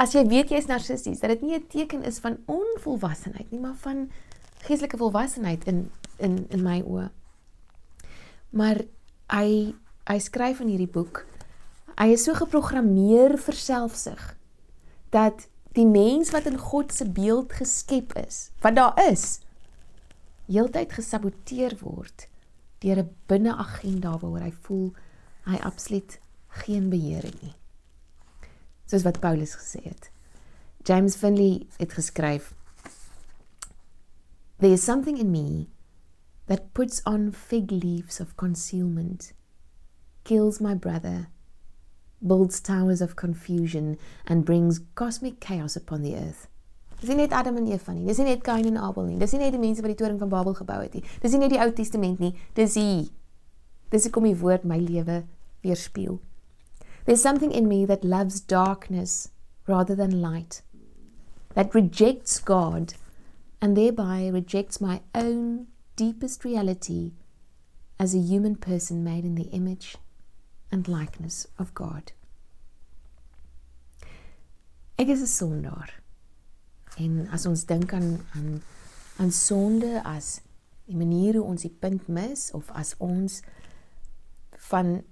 as 0.00 0.14
jy 0.14 0.22
weet 0.30 0.52
jy's 0.54 0.68
narcissisties, 0.70 1.20
dat 1.20 1.30
dit 1.34 1.42
nie 1.42 1.56
'n 1.58 1.66
teken 1.68 2.02
is 2.02 2.18
van 2.18 2.38
onvolwassenheid 2.46 3.50
nie, 3.50 3.60
maar 3.60 3.74
van 3.74 4.10
geestelike 4.64 4.96
volwassenheid 4.96 5.66
in 5.66 5.90
in 6.18 6.46
in 6.48 6.62
my 6.62 6.80
oë. 6.82 7.10
Maar 8.50 8.84
hy 9.30 9.74
hy 10.04 10.18
skryf 10.18 10.60
in 10.60 10.68
hierdie 10.68 10.92
boek 10.92 11.26
hy 11.98 12.14
is 12.14 12.24
so 12.26 12.34
geprogrammeer 12.38 13.36
vir 13.42 13.58
selfsug 13.58 14.22
dat 15.14 15.48
die 15.76 15.86
mens 15.86 16.30
wat 16.30 16.46
in 16.46 16.58
God 16.58 16.92
se 16.92 17.04
beeld 17.08 17.52
geskep 17.52 18.12
is, 18.16 18.50
wat 18.60 18.76
daar 18.76 19.10
is, 19.10 19.40
heeltyd 20.48 20.92
gesaboteer 20.92 21.76
word 21.80 22.28
deur 22.78 23.02
'n 23.02 23.10
binneagenda 23.26 24.18
waaroor 24.18 24.44
hy 24.46 24.52
voel 24.66 24.92
hy 25.44 25.58
absoluut 25.66 26.20
geen 26.62 26.88
beheer 26.88 27.22
het 27.22 27.42
nie. 27.42 27.54
Soos 28.86 29.02
wat 29.02 29.20
Paulus 29.20 29.54
gesê 29.54 29.82
het. 29.82 30.10
James 30.84 31.16
Finley 31.16 31.66
het 31.76 31.92
geskryf 31.92 32.54
There 34.58 34.72
is 34.72 34.82
something 34.82 35.18
in 35.18 35.30
me 35.30 35.68
that 36.46 36.72
puts 36.72 37.02
on 37.04 37.32
fig 37.32 37.70
leaves 37.70 38.20
of 38.20 38.36
concealment, 38.36 39.32
kills 40.24 40.60
my 40.60 40.74
brother, 40.74 41.28
builds 42.26 42.60
towers 42.60 43.00
of 43.00 43.16
confusion 43.16 43.96
and 44.26 44.44
brings 44.44 44.80
cosmic 44.94 45.40
chaos 45.40 45.76
upon 45.76 46.02
the 46.02 46.16
earth. 46.16 46.48
Dis 47.00 47.10
nie 47.10 47.16
net 47.20 47.32
Adam 47.32 47.56
en 47.56 47.68
Eva 47.70 47.94
nie. 47.94 48.06
Dis 48.06 48.18
nie 48.18 48.26
net 48.26 48.42
Kain 48.42 48.66
en 48.66 48.76
Abel 48.76 49.06
nie. 49.06 49.18
Dis 49.18 49.32
nie 49.32 49.44
net 49.44 49.54
die 49.54 49.62
mense 49.62 49.82
wat 49.84 49.92
die 49.92 49.98
toring 50.00 50.18
van 50.18 50.32
Babel 50.32 50.56
gebou 50.58 50.80
het 50.82 50.96
nie. 50.98 51.04
Dis 51.22 51.34
nie 51.34 51.44
net 51.44 51.54
die 51.54 51.60
Ou 51.62 51.70
Testament 51.70 52.18
nie. 52.18 52.32
Dis 52.58 52.74
hier. 52.74 53.06
Dis 53.92 54.08
hoekom 54.08 54.26
die 54.26 54.38
woord 54.40 54.66
my 54.66 54.80
lewe 54.82 55.22
weerspieël. 55.62 56.18
There's 57.06 57.22
something 57.22 57.52
in 57.52 57.68
me 57.68 57.86
that 57.86 58.04
loves 58.04 58.40
darkness 58.40 59.30
rather 59.66 59.94
than 59.94 60.20
light, 60.20 60.60
that 61.54 61.74
rejects 61.74 62.38
God 62.38 62.94
and 63.62 63.76
thereby 63.76 64.28
rejects 64.28 64.80
my 64.80 65.00
own 65.14 65.68
deepest 65.96 66.44
reality 66.44 67.12
as 67.98 68.14
a 68.14 68.18
human 68.18 68.56
person 68.56 69.02
made 69.02 69.24
in 69.24 69.36
the 69.36 69.48
image 69.52 69.96
and 70.70 70.88
likeness 70.88 71.46
of 71.58 71.74
God. 71.74 72.12
Ek 74.96 75.08
is 75.08 75.20
'n 75.20 75.26
sondaar. 75.26 76.02
En 76.96 77.28
as 77.30 77.46
ons 77.46 77.64
dink 77.64 77.92
aan 77.92 78.20
aan 78.34 78.62
aan 79.16 79.32
sonde 79.32 80.02
as 80.04 80.40
die 80.84 80.96
manier 80.96 81.34
hoe 81.34 81.44
ons 81.44 81.62
die 81.62 81.76
punt 81.80 82.08
mis 82.08 82.50
of 82.50 82.70
as 82.70 82.94
ons 82.98 83.42
van 84.70 85.04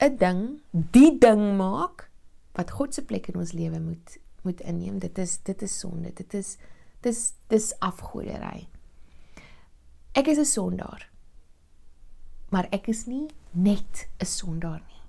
'n 0.00 0.16
ding, 0.16 0.60
die 0.72 1.18
ding 1.18 1.56
maak 1.56 2.10
wat 2.52 2.70
God 2.70 2.94
se 2.94 3.04
plek 3.04 3.28
in 3.28 3.36
ons 3.36 3.52
lewe 3.52 3.80
moet 3.80 4.18
moet 4.42 4.60
inneem. 4.60 4.98
Dit 4.98 5.18
is 5.18 5.38
dit 5.42 5.62
is 5.62 5.78
sonde. 5.78 6.12
Dit 6.14 6.34
is 6.34 6.56
dis 7.00 7.32
dis 7.46 7.74
afgodery. 7.78 8.68
Ek 10.12 10.26
is 10.26 10.38
'n 10.38 10.44
sondaar. 10.44 11.10
Maar 12.48 12.68
ek 12.70 12.88
is 12.88 13.06
nie 13.06 13.26
net 13.50 14.08
'n 14.18 14.24
sondaar 14.24 14.82
nie. 14.86 15.02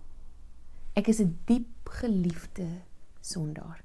Ek 0.94 1.08
is 1.08 1.20
'n 1.20 1.40
diep 1.46 1.90
geliefde 1.90 2.68
sondaar. 3.22 3.84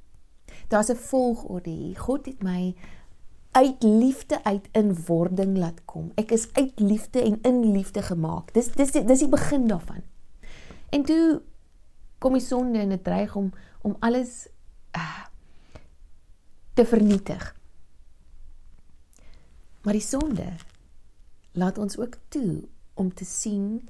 Daar's 0.69 0.91
'n 0.91 0.97
volgorde 0.97 1.71
hier. 1.71 1.99
God 1.99 2.27
het 2.27 2.43
my 2.43 2.75
uit 3.51 3.83
liefde 3.83 4.45
uit 4.45 4.69
in 4.73 5.05
wording 5.07 5.57
laat 5.57 5.85
kom. 5.85 6.13
Ek 6.15 6.31
is 6.31 6.53
uit 6.53 6.81
liefde 6.81 7.23
en 7.23 7.39
in 7.43 7.73
liefde 7.73 8.03
gemaak. 8.03 8.53
Dis 8.55 8.73
dis 8.73 8.91
dis 8.91 9.19
die 9.19 9.29
begin 9.29 9.67
daarvan. 9.67 10.03
En 10.91 11.03
toe 11.03 11.43
kom 12.19 12.33
die 12.33 12.43
sonde 12.43 12.79
en 12.79 12.89
dit 12.89 13.05
dreig 13.05 13.37
om 13.37 13.53
om 13.83 13.97
alles 14.01 14.49
uh, 14.97 15.25
te 16.75 16.87
vernietig. 16.87 17.57
Maar 19.83 19.93
die 19.93 20.03
sonde 20.03 20.47
laat 21.53 21.79
ons 21.79 21.99
ook 21.99 22.17
toe 22.29 22.65
om 22.95 23.15
te 23.15 23.25
sien 23.25 23.89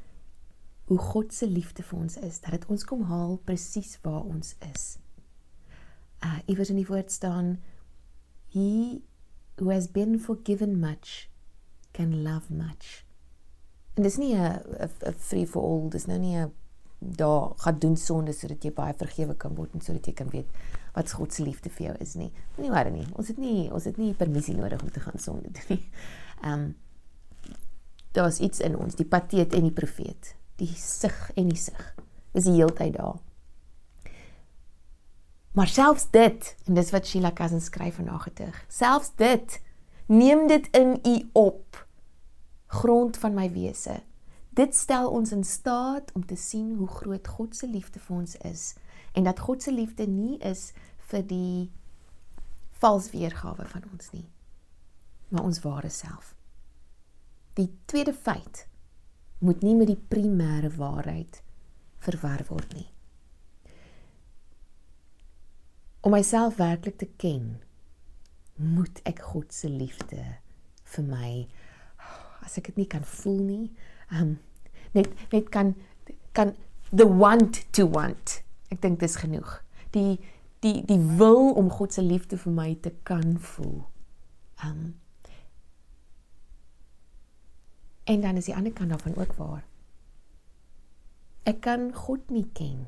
hoe 0.85 0.99
God 0.99 1.33
se 1.35 1.47
liefde 1.49 1.83
vir 1.83 1.99
ons 1.99 2.17
is, 2.17 2.41
dat 2.41 2.51
dit 2.51 2.67
ons 2.69 2.85
kom 2.85 3.07
haal 3.09 3.39
presies 3.45 3.97
waar 4.03 4.25
ons 4.25 4.55
is. 4.73 4.99
Uh 6.25 6.41
iewers 6.47 6.73
in 6.73 6.81
die 6.81 6.89
woord 6.89 7.13
staan 7.13 7.57
he 8.53 9.01
who 9.57 9.71
has 9.71 9.89
been 9.91 10.19
forgiven 10.21 10.79
much 10.81 11.31
can 11.93 12.23
love 12.23 12.53
much. 12.53 13.05
En 13.95 14.03
dis 14.03 14.17
nie 14.17 14.35
'n 14.35 15.15
free 15.19 15.47
for 15.47 15.63
all, 15.63 15.89
dis 15.91 16.07
nou 16.07 16.19
nie 16.19 16.37
'n 16.37 16.53
daar 16.99 17.53
gaan 17.57 17.79
doen 17.79 17.97
sonde 17.97 18.33
sodat 18.33 18.63
jy 18.63 18.73
baie 18.73 18.95
vergewe 18.97 19.35
kan 19.37 19.55
word 19.55 19.75
en 19.75 19.81
sodat 19.81 20.07
jy 20.07 20.13
kan 20.13 20.29
weet 20.33 20.47
wat 20.95 21.13
God 21.13 21.33
se 21.33 21.43
liefde 21.43 21.71
vir 21.71 21.87
jou 21.87 21.97
is 22.01 22.15
nie. 22.15 22.33
Nie 22.57 22.71
waar 22.71 22.91
nie. 22.91 23.07
Ons 23.13 23.29
het 23.29 23.39
nie 23.39 23.71
ons 23.73 23.85
het 23.85 23.97
nie 23.97 24.15
permissie 24.15 24.55
nodig 24.57 24.83
om 24.83 24.91
te 24.91 25.01
gaan 25.01 25.19
sonde 25.19 25.51
doen 25.51 25.77
nie. 25.77 25.91
Um, 26.45 26.75
daar's 28.14 28.38
iets 28.38 28.62
in 28.62 28.78
ons, 28.78 28.97
die 28.99 29.09
pateet 29.09 29.54
en 29.54 29.68
die 29.68 29.75
profeet 29.75 30.35
die 30.56 30.75
sig 30.76 31.30
en 31.35 31.49
die 31.49 31.59
sig. 31.59 31.94
Is 32.33 32.44
die 32.44 32.56
heeltyd 32.59 32.97
daar. 32.97 33.18
Maar 35.54 35.71
selfs 35.71 36.09
dit, 36.11 36.56
en 36.66 36.75
dis 36.75 36.90
wat 36.90 37.06
Sheila 37.06 37.33
Cousin 37.33 37.61
skryf 37.61 37.99
in 37.99 38.11
haar 38.11 38.25
gedig. 38.26 38.64
Selfs 38.68 39.12
dit, 39.16 39.61
neem 40.06 40.47
dit 40.50 40.66
in 40.75 40.99
u 41.06 41.28
op 41.33 41.87
grond 42.66 43.16
van 43.16 43.35
my 43.35 43.52
wese. 43.52 44.00
Dit 44.50 44.75
stel 44.75 45.11
ons 45.11 45.33
in 45.33 45.44
staat 45.44 46.12
om 46.12 46.26
te 46.26 46.37
sien 46.37 46.75
hoe 46.76 46.88
groot 46.88 47.28
God 47.28 47.56
se 47.56 47.68
liefde 47.71 47.99
vir 48.02 48.16
ons 48.16 48.37
is 48.37 48.75
en 49.12 49.25
dat 49.25 49.38
God 49.38 49.62
se 49.62 49.73
liefde 49.73 50.06
nie 50.11 50.38
is 50.42 50.73
vir 51.11 51.23
die 51.26 51.71
vals 52.83 53.11
weergawe 53.11 53.66
van 53.71 53.85
ons 53.92 54.11
nie, 54.11 54.26
maar 55.28 55.47
ons 55.47 55.61
ware 55.62 55.90
self. 55.90 56.35
Die 57.55 57.69
tweede 57.87 58.15
feit 58.15 58.67
moet 59.39 59.63
nie 59.63 59.75
met 59.79 59.91
die 59.91 60.01
primêre 60.11 60.71
waarheid 60.77 61.43
verwar 62.05 62.43
word 62.49 62.75
nie. 62.75 62.89
Om 66.05 66.13
myself 66.13 66.59
werklik 66.61 66.99
te 67.01 67.09
ken, 67.21 67.55
moet 68.61 69.01
ek 69.09 69.23
God 69.33 69.55
se 69.55 69.71
liefde 69.71 70.21
vir 70.95 71.07
my 71.09 71.31
as 72.45 72.59
ek 72.61 72.69
dit 72.71 72.83
nie 72.83 72.91
kan 72.91 73.07
voel 73.09 73.41
nie, 73.41 73.65
um, 74.13 74.37
net 74.93 75.09
net 75.33 75.49
kan 75.55 75.73
kan 76.37 76.53
the 76.91 77.07
want 77.09 77.63
to 77.73 77.87
want. 77.89 78.43
Ek 78.71 78.83
dink 78.83 79.01
dis 79.01 79.17
genoeg. 79.17 79.63
Die 79.97 80.19
die 80.65 80.81
die 80.87 81.01
wil 81.19 81.53
om 81.57 81.71
God 81.73 81.95
se 81.95 82.03
liefde 82.05 82.39
vir 82.41 82.53
my 82.53 82.71
te 82.83 82.93
kan 83.09 83.37
voel. 83.39 83.85
Um 84.65 84.95
En 88.05 88.21
dan 88.21 88.37
is 88.37 88.45
die 88.45 88.57
ander 88.57 88.73
kant 88.73 88.91
daarvan 88.91 89.17
ook 89.17 89.33
waar. 89.33 89.65
Ek 91.43 91.61
kan 91.61 91.93
God 91.95 92.31
nie 92.31 92.47
ken 92.53 92.87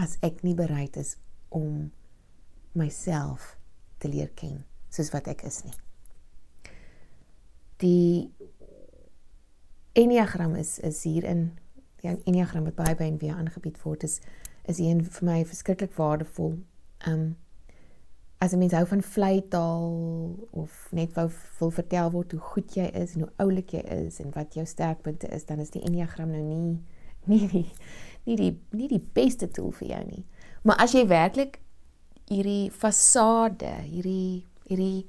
as 0.00 0.16
ek 0.24 0.42
nie 0.42 0.54
bereid 0.56 0.96
is 0.96 1.16
om 1.48 1.90
myself 2.72 3.56
te 4.00 4.08
leer 4.08 4.30
ken 4.36 4.62
soos 4.88 5.10
wat 5.12 5.28
ek 5.28 5.44
is 5.48 5.62
nie. 5.66 5.76
Die 7.80 8.30
Enneagram 9.92 10.54
is 10.56 10.78
is 10.78 11.02
hierin 11.04 11.50
die 12.00 12.14
Enneagram 12.24 12.64
wat 12.68 12.78
baie 12.78 12.96
baie 12.96 13.16
weer 13.20 13.36
aangebied 13.36 13.80
word 13.84 14.04
is 14.08 14.20
is 14.68 14.78
een 14.78 15.04
vir 15.04 15.26
my 15.26 15.38
verskriklik 15.44 15.92
waardevol. 15.96 16.58
Um 17.08 17.36
as 18.40 18.52
'n 18.52 18.58
mens 18.58 18.72
hou 18.72 18.86
van 18.86 19.02
vlei 19.02 19.48
taal 19.48 20.48
of 20.50 20.88
net 20.90 21.12
wou 21.12 21.28
wil 21.58 21.70
vertel 21.70 22.10
word 22.10 22.32
hoe 22.32 22.40
goed 22.40 22.74
jy 22.74 22.86
is 22.96 23.14
en 23.14 23.20
hoe 23.20 23.32
oulik 23.36 23.74
jy 23.76 23.82
is 24.06 24.20
en 24.20 24.30
wat 24.32 24.54
jou 24.54 24.64
sterkpunte 24.66 25.28
is, 25.28 25.44
dan 25.44 25.58
is 25.60 25.70
die 25.70 25.82
Enneagram 25.84 26.30
nou 26.30 26.42
nie 26.42 26.80
nie 27.30 27.48
die 27.48 27.72
nie 28.24 28.36
die 28.36 28.52
nie 28.72 28.88
die 28.88 29.02
beste 29.12 29.48
tool 29.48 29.72
vir 29.76 29.88
jou 29.88 30.04
nie. 30.04 30.24
Maar 30.64 30.76
as 30.76 30.96
jy 30.96 31.04
werklik 31.06 31.60
hierdie 32.30 32.70
fasade, 32.70 33.74
hierdie 33.84 34.46
hierdie 34.70 35.06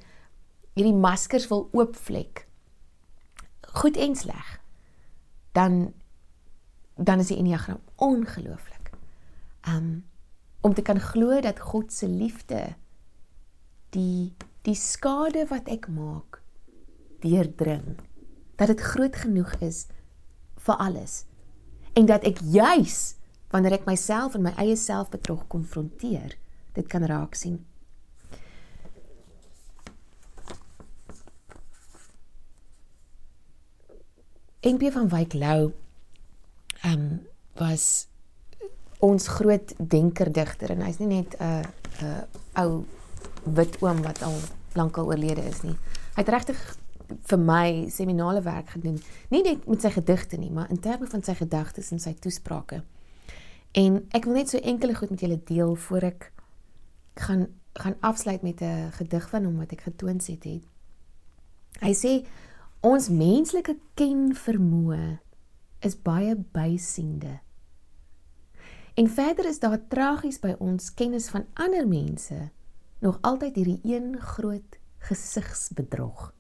hierdie 0.75 0.95
maskers 0.95 1.47
wil 1.47 1.69
oopvlek 1.71 2.47
goed 3.79 3.95
en 3.95 4.15
sleg, 4.15 4.60
dan 5.55 5.93
dan 6.99 7.23
is 7.23 7.32
die 7.32 7.39
Enneagram 7.39 7.79
ongelooflik. 7.95 8.91
Um 9.67 10.03
om 10.62 10.73
te 10.73 10.82
kan 10.82 10.99
glo 10.99 11.39
dat 11.41 11.60
God 11.60 11.93
se 11.93 12.08
liefde 12.08 12.75
die 13.95 14.34
die 14.62 14.77
skade 14.77 15.47
wat 15.49 15.69
ek 15.73 15.88
maak 15.89 16.41
deurdring. 17.23 17.97
Dat 18.56 18.69
dit 18.69 18.82
groot 18.82 19.15
genoeg 19.15 19.56
is 19.65 19.88
vir 20.62 20.77
alles. 20.77 21.23
En 21.97 22.06
dat 22.06 22.23
ek 22.27 22.43
juis 22.45 23.15
wanneer 23.51 23.80
ek 23.80 23.89
myself 23.89 24.38
en 24.38 24.45
my 24.45 24.54
eie 24.62 24.77
selfbetrog 24.77 25.47
konfronteer 25.51 26.38
dit 26.77 26.88
kan 26.88 27.04
raak 27.10 27.36
sien. 27.36 27.60
NP 34.62 34.91
van 34.93 35.10
Wyk 35.10 35.34
Lou 35.34 35.71
ehm 36.82 36.93
um, 36.93 37.19
was 37.58 38.08
ons 39.01 39.27
groot 39.27 39.73
denker 39.77 40.30
digter 40.34 40.71
en 40.71 40.84
hy's 40.86 40.99
nie 41.01 41.10
net 41.10 41.36
'n 41.39 41.43
uh, 41.43 41.65
'n 42.01 42.06
uh, 42.06 42.63
ou 42.63 42.86
wit 43.43 43.77
oom 43.82 44.01
wat 44.06 44.21
al 44.23 44.38
lankal 44.73 45.06
oorlede 45.06 45.43
is 45.47 45.62
nie. 45.62 45.75
Hy 46.15 46.23
het 46.23 46.30
regtig 46.30 46.60
vir 47.27 47.39
my 47.39 47.89
seminale 47.91 48.41
werk 48.41 48.69
gedoen, 48.75 48.99
nie 49.30 49.43
net 49.43 49.65
met 49.67 49.84
sy 49.84 49.91
gedigte 49.91 50.38
nie, 50.39 50.51
maar 50.51 50.69
in 50.71 50.80
terme 50.80 51.08
van 51.12 51.23
sy 51.23 51.36
gedagtes 51.36 51.91
en 51.91 51.99
sy 51.99 52.13
toesprake. 52.13 52.82
En 53.75 54.01
ek 54.15 54.27
wil 54.27 54.39
net 54.39 54.51
so 54.51 54.60
enkele 54.60 54.95
goed 54.95 55.12
met 55.12 55.23
julle 55.23 55.39
deel 55.47 55.75
voor 55.75 56.12
ek 56.12 56.32
gaan 57.19 57.47
gaan 57.73 57.95
afsluit 57.99 58.41
met 58.41 58.62
'n 58.62 58.91
gedig 58.91 59.30
van 59.30 59.43
hom 59.43 59.58
wat 59.58 59.71
ek 59.71 59.82
getoon 59.82 60.19
het 60.19 60.43
het. 60.43 60.63
Hy 61.80 61.93
sê 61.93 62.27
ons 62.80 63.10
menslike 63.10 63.77
ken 63.93 64.36
vermoë 64.36 65.19
is 65.80 66.01
baie 66.01 66.36
bysiende. 66.36 67.39
En 68.93 69.08
verder 69.10 69.45
is 69.45 69.60
daar 69.60 69.88
tragies 69.88 70.39
by 70.39 70.56
ons 70.60 70.93
kennis 70.93 71.30
van 71.30 71.45
ander 71.54 71.88
mense 71.88 72.51
nog 73.01 73.17
altyd 73.21 73.55
hierdie 73.55 73.79
een 73.83 74.15
groot 74.21 74.77
gesigsbedrog. 75.09 76.33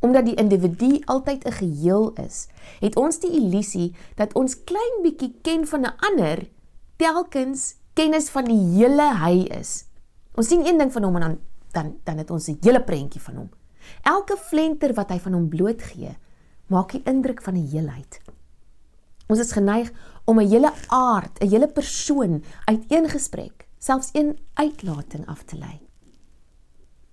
Omdat 0.00 0.24
die 0.24 0.34
individu 0.34 1.02
altyd 1.04 1.44
'n 1.44 1.52
geheel 1.52 2.12
is, 2.12 2.48
het 2.80 2.96
ons 2.96 3.20
die 3.20 3.30
illusie 3.30 3.94
dat 4.16 4.32
ons 4.32 4.64
klein 4.64 5.02
bietjie 5.02 5.38
ken 5.42 5.66
van 5.66 5.80
'n 5.80 5.96
ander 5.96 6.48
telkens 6.96 7.74
kennis 7.92 8.30
van 8.30 8.44
die 8.44 8.64
hele 8.76 9.16
hy 9.16 9.44
is. 9.60 9.84
Ons 10.34 10.48
sien 10.48 10.66
een 10.66 10.78
ding 10.78 10.92
van 10.92 11.02
hom 11.02 11.14
en 11.14 11.20
dan 11.20 11.38
dan 11.70 11.96
dan 12.04 12.18
het 12.18 12.30
ons 12.30 12.48
'n 12.48 12.58
hele 12.60 12.82
prentjie 12.84 13.20
van 13.20 13.34
hom. 13.34 13.50
Elke 14.02 14.36
flenter 14.36 14.94
wat 14.94 15.10
hy 15.10 15.18
van 15.18 15.32
hom 15.32 15.48
blootgee, 15.48 16.16
maak 16.66 16.92
die 16.92 17.02
indruk 17.04 17.42
van 17.42 17.54
'n 17.54 17.66
heelheid. 17.66 18.20
Ons 19.26 19.38
is 19.38 19.52
geneig 19.52 19.92
om 20.24 20.40
'n 20.40 20.48
hele 20.48 20.72
aard, 20.88 21.40
'n 21.40 21.48
hele 21.48 21.68
persoon 21.68 22.44
uit 22.64 22.84
een 22.88 23.08
gesprek 23.08 23.59
selfs 23.80 24.12
een 24.12 24.36
uitlating 24.60 25.26
af 25.26 25.42
te 25.48 25.56
lei. 25.56 25.80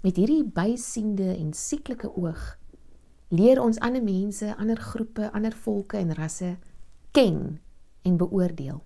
Met 0.03 0.19
hierdie 0.19 0.43
bysiende 0.43 1.31
en 1.35 1.53
sieklike 1.55 2.11
oog 2.15 2.57
leer 3.27 3.61
ons 3.61 3.79
ander 3.79 4.03
mense, 4.03 4.55
ander 4.55 4.79
groepe, 4.79 5.31
ander 5.31 5.55
volke 5.55 5.97
en 5.97 6.13
rasse 6.15 6.57
ken 7.11 7.59
en 8.01 8.19
beoordeel. 8.19 8.83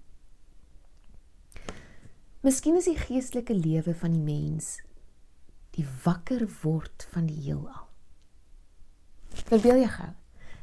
Miskien 2.41 2.77
is 2.77 2.87
die 2.89 2.97
geestelike 2.97 3.53
lewe 3.53 3.93
van 3.97 4.15
die 4.15 4.23
mens 4.25 4.79
die 5.75 5.85
wakker 6.03 6.43
word 6.61 7.05
van 7.13 7.27
die 7.29 7.37
heelal. 7.45 7.85
Verbeel 9.47 9.83
jy 9.83 9.91
gou 9.93 10.09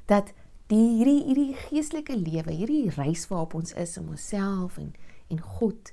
dat 0.09 0.33
die 0.73 0.83
hierdie 0.99 1.23
hierdie 1.25 1.55
geestelike 1.69 2.17
lewe, 2.17 2.53
hierdie 2.53 2.91
reis 2.97 3.27
waarop 3.29 3.55
ons 3.59 3.75
is 3.77 3.97
om 4.01 4.11
onsself 4.15 4.79
en 4.81 4.93
en 5.29 5.41
God 5.41 5.91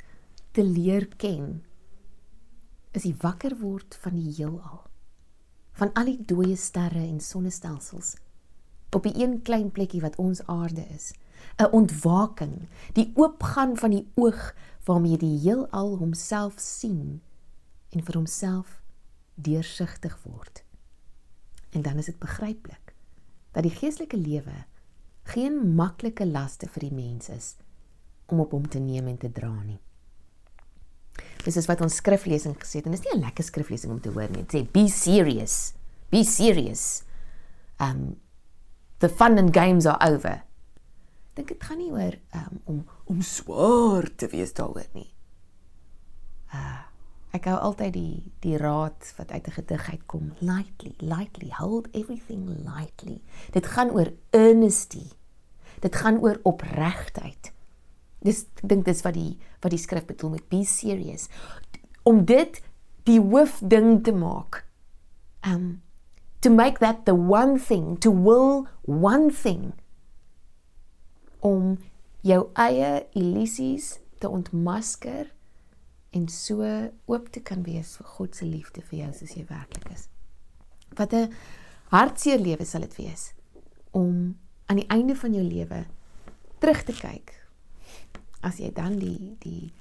te 0.56 0.64
leer 0.64 1.10
ken 1.20 1.64
is 2.96 3.04
die 3.04 3.16
wakker 3.20 3.58
word 3.60 3.98
van 4.04 4.16
die 4.16 4.32
heelal 4.38 4.86
van 5.76 5.92
al 6.00 6.08
die 6.08 6.22
dooie 6.30 6.56
sterre 6.56 7.02
en 7.04 7.20
sonnestelsels 7.20 8.14
op 8.96 9.04
die 9.04 9.18
een 9.20 9.42
klein 9.44 9.68
plekkie 9.76 10.00
wat 10.06 10.16
ons 10.22 10.40
aarde 10.52 10.86
is 10.96 11.12
'n 11.60 11.72
ontwaking 11.80 12.56
die 12.94 13.12
oopgaan 13.16 13.76
van 13.78 13.92
die 13.92 14.08
oog 14.16 14.56
waarmee 14.88 15.18
die 15.18 15.40
heelal 15.40 15.98
homself 15.98 16.56
sien 16.58 17.22
en 17.90 18.04
vir 18.04 18.16
homself 18.16 18.82
deursigtig 19.36 20.16
word. 20.24 20.64
En 21.70 21.82
dan 21.82 21.98
is 21.98 22.06
dit 22.06 22.20
begryplik 22.20 22.94
dat 23.52 23.64
die 23.64 23.76
geestelike 23.76 24.18
lewe 24.18 24.66
geen 25.24 25.76
maklike 25.76 26.28
laste 26.28 26.68
vir 26.68 26.80
die 26.80 26.94
mens 26.94 27.30
is 27.30 27.56
om 28.26 28.40
op 28.40 28.52
hom 28.52 28.68
te 28.68 28.80
neem 28.80 29.08
en 29.08 29.18
te 29.18 29.32
dra 29.32 29.64
nie 29.64 29.80
Dis 31.46 31.60
is 31.62 31.68
wat 31.70 31.82
ons 31.86 32.00
skriflesing 32.02 32.56
gesê 32.58 32.80
het 32.82 32.88
en 32.90 32.96
dis 32.96 33.04
nie 33.06 33.14
'n 33.16 33.26
lekker 33.26 33.46
skriflesing 33.46 33.92
om 33.92 34.02
te 34.02 34.10
hoor 34.10 34.30
nie. 34.30 34.44
Dit 34.44 34.54
sê 34.54 34.72
be 34.72 34.88
serious. 34.88 35.74
Be 36.10 36.24
serious. 36.24 37.04
Um 37.80 38.18
the 39.00 39.10
fun 39.10 39.38
and 39.38 39.54
games 39.54 39.86
are 39.86 40.14
over. 40.14 40.44
Dink 41.36 41.48
dit 41.48 41.64
gaan 41.64 41.78
nie 41.78 41.92
oor 41.92 42.16
um 42.34 42.62
om 42.66 42.86
om 43.06 43.22
swaar 43.22 44.10
te 44.16 44.28
wees 44.28 44.54
daaroor 44.54 44.90
nie. 44.94 45.14
Uh 46.54 46.82
ek 47.36 47.50
hou 47.52 47.58
altyd 47.60 47.94
die 47.94 48.32
die 48.40 48.58
raad 48.58 49.14
wat 49.18 49.32
uit 49.32 49.48
'n 49.48 49.52
gedig 49.52 49.90
uitkom. 49.92 50.34
Lightly, 50.40 50.96
lightly, 51.00 51.50
hold 51.52 51.88
everything 51.92 52.48
lightly. 52.64 53.22
Dit 53.52 53.68
gaan 53.68 53.92
oor 53.92 54.14
earnesty. 54.32 55.12
Dit 55.80 55.96
gaan 55.96 56.20
oor 56.20 56.40
opregtheid. 56.44 57.52
Dis 58.26 58.46
ek 58.58 58.66
dink 58.72 58.86
dis 58.88 59.04
wat 59.06 59.16
die 59.18 59.38
wat 59.62 59.74
die 59.74 59.82
skrif 59.82 60.08
bedoel 60.10 60.38
met 60.38 60.50
be 60.50 60.64
serious. 60.66 61.30
Om 62.04 62.26
dit 62.26 62.62
die 63.06 63.20
hoof 63.22 63.60
ding 63.62 64.02
te 64.04 64.14
maak. 64.16 64.64
Um 65.46 65.82
to 66.42 66.52
make 66.54 66.80
that 66.80 67.06
the 67.06 67.16
one 67.16 67.58
thing, 67.60 67.98
to 67.98 68.12
will 68.12 68.68
one 68.86 69.32
thing 69.32 69.74
om 71.42 71.78
jou 72.26 72.44
eie 72.54 73.06
illusies 73.18 73.96
te 74.22 74.30
ontmasker 74.30 75.32
en 76.16 76.28
so 76.30 76.66
oop 77.10 77.32
te 77.34 77.42
kan 77.46 77.64
wees 77.66 77.96
vir 77.98 78.12
God 78.18 78.38
se 78.38 78.46
liefde 78.46 78.82
vir 78.90 79.00
jou 79.04 79.12
soos 79.18 79.34
jy 79.38 79.46
werklik 79.50 79.90
is. 79.94 80.08
Wat 80.98 81.14
'n 81.14 81.34
hartseer 81.90 82.40
lewe 82.40 82.66
sal 82.66 82.82
dit 82.82 82.96
wees 82.98 83.34
om 83.92 84.38
aan 84.66 84.82
die 84.82 84.90
einde 84.90 85.16
van 85.16 85.34
jou 85.34 85.44
lewe 85.44 85.86
terug 86.60 86.84
te 86.84 86.94
kyk 86.94 87.45
as 88.46 88.62
jy 88.62 88.72
dan 88.76 89.00
die 89.02 89.36
die 89.44 89.72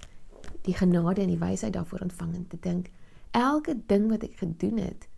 die 0.64 0.76
genade 0.76 1.22
en 1.22 1.32
die 1.32 1.40
wysheid 1.40 1.74
daarvoor 1.76 2.06
ontvang 2.08 2.34
en 2.34 2.46
te 2.48 2.60
dink 2.60 2.90
elke 3.36 3.76
ding 3.90 4.08
wat 4.12 4.24
ek 4.26 4.38
gedoen 4.40 4.80
het 4.80 5.08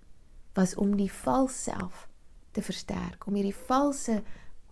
was 0.59 0.75
om 0.81 0.97
die 0.99 1.11
vals 1.13 1.57
self 1.69 2.07
te 2.57 2.65
versterk 2.65 3.27
om 3.27 3.39
hierdie 3.39 3.57
valse 3.67 4.21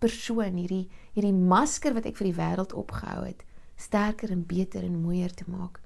persoon 0.03 0.57
hierdie 0.59 0.85
hierdie 1.15 1.35
masker 1.35 1.95
wat 1.95 2.07
ek 2.09 2.17
vir 2.19 2.31
die 2.31 2.39
wêreld 2.39 2.75
opgehou 2.75 3.23
het 3.25 3.45
sterker 3.75 4.31
en 4.31 4.45
beter 4.47 4.83
en 4.83 5.01
mooier 5.03 5.33
te 5.33 5.43
maak. 5.51 5.81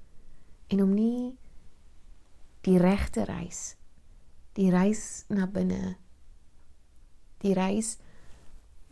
En 0.70 0.82
om 0.82 0.94
nie 0.94 1.34
die 2.66 2.78
regte 2.78 3.24
reis 3.24 3.74
die 4.58 4.68
reis 4.70 5.24
na 5.32 5.46
binne 5.48 5.96
die 7.40 7.54
reis 7.56 7.94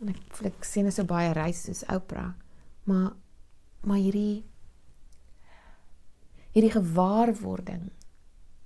en 0.01 0.13
ek 0.13 0.39
ek 0.49 0.65
sien 0.65 0.89
so 0.91 1.05
baie 1.05 1.33
reis 1.37 1.65
soos 1.67 1.83
Oprah 1.93 2.31
maar 2.89 3.11
maar 3.81 3.97
hierdie 3.97 4.43
hierdie 6.51 6.73
gewaarwording 6.73 7.89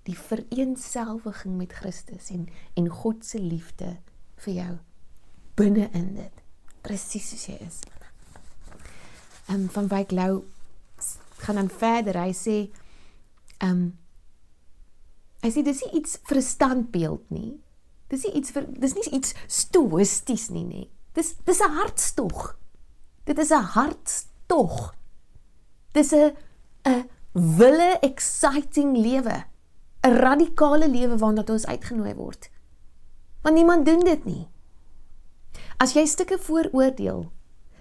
die 0.07 0.17
vereenselwiging 0.17 1.57
met 1.57 1.73
Christus 1.73 2.29
en 2.29 2.47
en 2.79 2.89
God 2.89 3.25
se 3.25 3.39
liefde 3.39 3.97
vir 4.43 4.53
jou 4.53 4.73
binne 5.55 5.89
in 5.93 6.13
dit 6.17 6.41
presies 6.83 7.29
soos 7.31 7.45
jy 7.47 7.57
is. 7.63 7.79
Ehm 9.47 9.63
um, 9.63 9.67
van 9.71 9.87
Wyk 9.91 10.11
Lou 10.11 10.43
gaan 11.43 11.55
dan 11.55 11.69
verder. 11.69 12.19
Hy 12.19 12.33
sê 12.35 12.57
ehm 13.59 13.69
um, 13.69 13.85
hy 15.43 15.51
sê 15.51 15.63
dis 15.63 15.83
nie 15.83 15.99
iets 15.99 16.19
vir 16.27 16.37
'n 16.39 16.47
standbeeld 16.49 17.29
nie. 17.29 17.59
Dis 18.09 18.23
nie 18.23 18.33
iets 18.39 18.51
vir 18.51 18.67
dis 18.67 18.95
nie 18.95 19.09
iets 19.19 19.33
stoïsties 19.47 20.49
nie 20.49 20.65
nê. 20.65 20.83
Dis 21.13 21.35
dis 21.45 21.59
'n 21.59 21.75
hartstog. 21.79 22.57
Dit 23.25 23.39
is 23.39 23.51
'n 23.51 23.63
hartstog. 23.75 24.95
Dis 25.93 26.11
'n 26.11 26.33
'n 26.85 27.09
wille 27.33 27.99
exciting 28.01 28.97
lewe. 28.97 29.45
'n 30.03 30.15
radikale 30.17 30.89
lewe 30.89 31.17
waarna 31.17 31.43
ons 31.47 31.65
uitgenooi 31.65 32.15
word. 32.15 32.49
Want 33.41 33.55
niemand 33.55 33.85
doen 33.85 33.99
dit 33.99 34.25
nie. 34.25 34.47
As 35.77 35.93
jy 35.93 36.05
stukke 36.05 36.37
vooroordeel, 36.37 37.31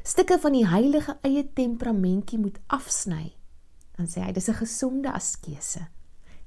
stukke 0.03 0.38
van 0.38 0.53
die 0.53 0.66
heilige 0.66 1.16
eie 1.22 1.44
temperamentjie 1.55 2.38
moet 2.38 2.59
afsny, 2.66 3.33
dan 3.96 4.07
sê 4.07 4.20
hy 4.20 4.33
dis 4.33 4.48
'n 4.48 4.61
gesonde 4.61 5.12
askese. 5.12 5.88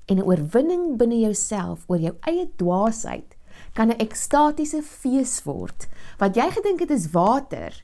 En 0.05 0.17
'n 0.17 0.27
oorwinning 0.27 0.97
binne 0.97 1.19
jouself 1.19 1.83
oor 1.87 1.99
jou 1.99 2.15
eie 2.27 2.51
dwaasheid 2.55 3.35
kan 3.73 3.89
'n 3.89 3.99
ekstatiese 3.99 4.83
fees 4.83 5.43
word. 5.43 5.87
Wat 6.19 6.35
jy 6.35 6.51
gedink 6.51 6.79
het 6.79 6.91
is 6.91 7.11
water, 7.11 7.83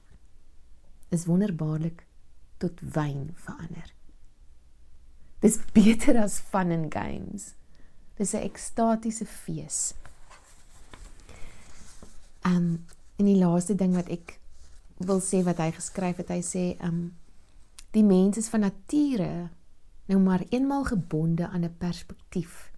is 1.09 1.25
wonderbaarlik 1.25 2.05
tot 2.61 2.81
wyn 2.95 3.31
verander. 3.35 3.89
Dis 5.41 5.57
beter 5.77 6.21
as 6.21 6.39
fun 6.39 6.71
and 6.71 6.93
games. 6.93 7.55
Dis 8.17 8.33
'n 8.33 8.45
ekstatiese 8.45 9.25
fees. 9.25 9.93
Um 12.45 12.85
En 13.21 13.27
die 13.29 13.37
laaste 13.37 13.75
ding 13.77 13.93
wat 13.93 14.07
ek 14.09 14.39
wil 15.05 15.19
sê 15.21 15.43
wat 15.45 15.59
hy 15.61 15.69
geskryf 15.75 16.17
het, 16.23 16.31
hy 16.33 16.41
sê 16.41 16.63
um 16.81 17.11
die 17.93 18.05
mens 18.07 18.39
is 18.41 18.47
van 18.49 18.63
nature 18.65 19.51
nou 20.09 20.17
maar 20.23 20.41
eenmal 20.49 20.87
gebonde 20.89 21.45
aan 21.45 21.67
'n 21.67 21.77
perspektief. 21.77 22.71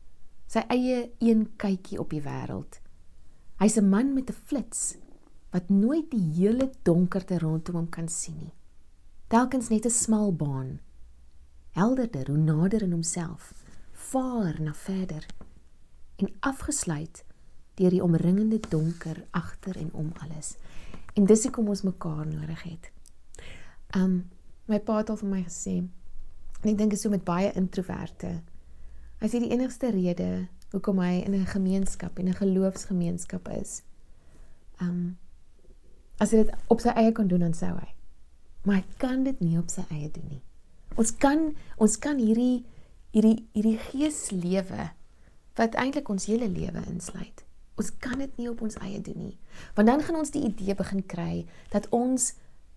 Sy 0.52 0.66
eie 0.68 1.12
een 1.20 1.48
kykie 1.56 2.00
op 2.00 2.10
die 2.12 2.22
wêreld. 2.22 2.82
Hy's 3.60 3.78
'n 3.78 3.90
man 3.90 4.14
met 4.14 4.30
'n 4.30 4.42
flits 4.46 4.98
wat 5.52 5.70
nooit 5.70 6.12
die 6.12 6.28
hele 6.42 6.72
donkerte 6.84 7.40
rondom 7.40 7.76
hom 7.76 7.90
kan 7.90 8.10
sien 8.10 8.38
nie. 8.38 8.54
Telkens 9.34 9.70
net 9.70 9.86
'n 9.86 9.90
smal 9.90 10.36
baan. 10.36 10.80
Helderder 11.70 12.28
hoe 12.28 12.38
nader 12.38 12.82
in 12.82 12.92
homself, 12.92 13.54
vaar 13.92 14.62
na 14.62 14.74
verder 14.74 15.26
en 16.16 16.34
afgesluit 16.40 17.26
deur 17.74 17.90
die 17.90 18.04
omringende 18.04 18.60
donker 18.70 19.26
agter 19.32 19.78
en 19.78 19.94
om 19.94 20.12
alles. 20.14 20.56
En 21.14 21.26
dis 21.26 21.44
hoekom 21.44 21.68
ons 21.68 21.82
mekaar 21.82 22.28
nodig 22.28 22.64
het. 22.64 22.92
Um 23.96 24.30
my 24.66 24.80
pa 24.80 24.98
het 24.98 25.10
al 25.10 25.18
vir 25.18 25.30
my 25.30 25.44
gesê 25.44 25.90
en 26.62 26.70
ek 26.70 26.78
dink 26.78 26.92
is 26.92 27.02
so 27.02 27.10
met 27.10 27.24
baie 27.24 27.54
introverte. 27.54 28.42
Hy 29.18 29.28
sê 29.28 29.40
die 29.40 29.52
enigste 29.52 29.90
rede 29.90 30.48
hoekom 30.72 31.00
hy 31.00 31.24
in 31.26 31.34
'n 31.34 31.46
gemeenskap 31.46 32.20
en 32.20 32.28
'n 32.28 32.34
geloofsgemeenskap 32.34 33.48
is. 33.48 33.82
Um 34.82 35.18
as 36.20 36.32
hy 36.32 36.38
dit 36.38 36.56
op 36.68 36.80
sy 36.80 36.90
eie 36.90 37.12
kon 37.12 37.28
doen 37.28 37.40
dan 37.40 37.54
sou 37.54 37.74
hy. 37.80 38.03
Maar 38.64 38.76
hy 38.76 38.86
kan 38.98 39.24
dit 39.24 39.40
nie 39.40 39.58
op 39.60 39.70
sy 39.70 39.84
eie 39.90 40.12
doen 40.12 40.28
nie. 40.30 40.44
Ons 40.96 41.16
kan 41.18 41.56
ons 41.78 41.98
kan 42.00 42.18
hierdie 42.18 42.66
hierdie 43.14 43.48
hierdie 43.54 43.78
geeslewe 43.90 44.92
wat 45.58 45.76
eintlik 45.76 46.10
ons 46.10 46.26
hele 46.26 46.48
lewe 46.50 46.82
insluit 46.90 47.44
Ons 47.80 47.90
kan 48.02 48.20
dit 48.22 48.38
nie 48.38 48.50
op 48.52 48.62
ons 48.62 48.78
eie 48.86 49.02
doen 49.02 49.18
nie. 49.18 49.38
Want 49.78 49.90
dan 49.90 50.04
gaan 50.06 50.20
ons 50.20 50.34
die 50.34 50.44
idee 50.46 50.76
begin 50.78 51.02
kry 51.10 51.46
dat 51.74 51.90
ons 51.90 52.34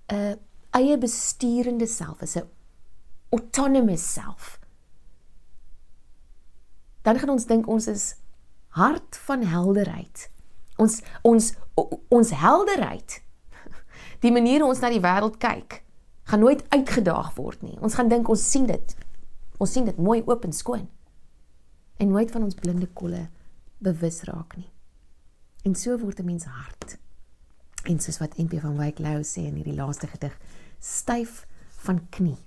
'n 0.09 0.39
eie 0.73 0.99
besturende 0.99 1.87
self 1.87 2.23
is, 2.23 2.37
'n 2.37 2.49
autonomous 3.31 4.13
self. 4.13 4.61
Dan 7.03 7.19
gaan 7.19 7.31
ons 7.31 7.47
dink 7.47 7.67
ons 7.67 7.87
is 7.87 8.17
hart 8.69 9.17
van 9.17 9.43
helderheid. 9.43 10.31
Ons 10.77 11.03
ons 11.23 11.55
ons 12.09 12.31
helderheid. 12.31 13.23
Die 14.27 14.35
manier 14.35 14.65
hoe 14.65 14.73
ons 14.73 14.83
na 14.83 14.91
die 14.91 15.03
wêreld 15.03 15.37
kyk, 15.39 15.81
gaan 16.27 16.43
nooit 16.43 16.65
uitgedaag 16.75 17.31
word 17.37 17.63
nie. 17.63 17.77
Ons 17.79 17.95
gaan 17.95 18.11
dink 18.11 18.29
ons 18.33 18.43
sien 18.43 18.67
dit. 18.67 18.95
Ons 19.63 19.77
sien 19.77 19.87
dit 19.87 19.99
mooi 20.03 20.19
oop 20.27 20.45
en 20.49 20.57
skoon. 20.57 20.89
En 22.03 22.11
nooit 22.11 22.33
van 22.35 22.43
ons 22.43 22.59
blinde 22.59 22.89
kolle 22.99 23.29
bewus 23.79 24.25
raak 24.27 24.57
nie. 24.59 24.67
En 25.63 25.79
so 25.79 25.95
word 25.99 26.19
'n 26.21 26.27
mens 26.27 26.45
hard. 26.45 26.99
En 27.85 28.01
soos 28.01 28.19
wat 28.19 28.37
NP 28.39 28.59
van 28.61 28.77
Wyk 28.77 28.99
Lou 28.99 29.23
sê 29.23 29.47
in 29.47 29.55
hierdie 29.55 29.79
laaste 29.79 30.07
gedig, 30.07 30.35
styf 30.81 31.47
van 31.87 32.09
knie. 32.11 32.39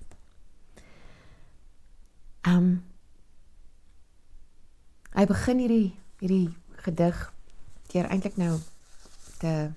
Um 2.46 2.84
Hy 5.10 5.26
begin 5.26 5.58
hierdie 5.58 5.98
hierdie 6.20 6.54
gedig 6.84 7.32
deur 7.92 8.06
eintlik 8.06 8.36
nou 8.36 8.60
te 9.38 9.72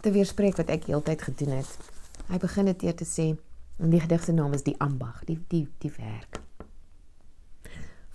te 0.00 0.12
weerspreek 0.14 0.56
wat 0.56 0.70
ek 0.70 0.86
heeltyd 0.90 1.22
gedoen 1.22 1.58
het. 1.58 1.90
Hy 2.28 2.38
begin 2.38 2.70
dit 2.70 2.80
deur 2.80 2.94
te 2.94 3.08
sê 3.08 3.32
en 3.78 3.90
die 3.90 4.00
gedig 4.00 4.24
se 4.24 4.32
naam 4.32 4.54
is 4.54 4.66
die 4.66 4.76
ambag, 4.82 5.24
die 5.24 5.38
die 5.48 5.66
die 5.82 5.92
werk. 5.96 6.40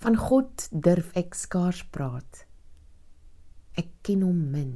Van 0.04 0.16
God 0.16 0.68
durf 0.70 1.12
ek 1.16 1.34
skaars 1.34 1.84
praat 1.90 2.44
ek 3.80 3.90
ken 4.06 4.22
hom 4.22 4.38
min. 4.54 4.74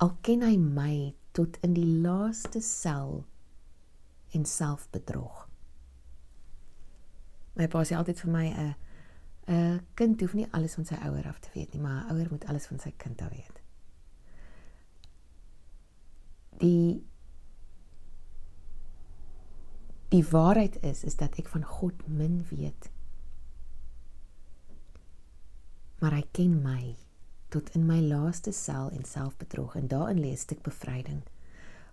Al 0.00 0.14
ken 0.24 0.44
hy 0.46 0.54
my 0.56 0.94
tot 1.36 1.58
in 1.66 1.74
die 1.76 1.86
laaste 2.04 2.62
sel 2.64 3.22
en 4.36 4.46
selfbedrog. 4.48 5.46
My 7.58 7.66
pa 7.68 7.82
sê 7.84 7.98
altyd 7.98 8.22
vir 8.24 8.32
my 8.32 8.46
'n 8.48 8.54
uh, 8.56 8.74
'n 9.50 9.74
uh, 9.74 9.78
kind 9.94 10.20
hoef 10.20 10.34
nie 10.34 10.48
alles 10.52 10.74
van 10.74 10.86
sy 10.86 10.94
ouer 10.94 11.26
af 11.26 11.40
te 11.40 11.50
weet 11.54 11.74
nie, 11.74 11.82
maar 11.82 12.04
'n 12.04 12.14
ouer 12.14 12.28
moet 12.30 12.44
alles 12.44 12.66
van 12.66 12.78
sy 12.78 12.92
kind 12.96 13.20
af 13.20 13.30
weet. 13.30 13.59
Die 16.58 17.06
die 20.10 20.26
waarheid 20.26 20.82
is 20.82 21.04
is 21.04 21.16
dat 21.16 21.38
ek 21.38 21.48
van 21.48 21.62
God 21.64 21.94
min 22.06 22.40
weet. 22.50 22.90
Maar 26.00 26.16
hy 26.18 26.24
ken 26.32 26.62
my 26.62 26.96
tot 27.54 27.70
in 27.74 27.86
my 27.86 28.00
laaste 28.02 28.52
sel 28.52 28.90
en 28.90 29.04
selfbedrog 29.04 29.76
en 29.78 29.86
daarin 29.88 30.18
lê 30.18 30.32
'n 30.32 30.36
stuk 30.36 30.62
bevryding. 30.62 31.22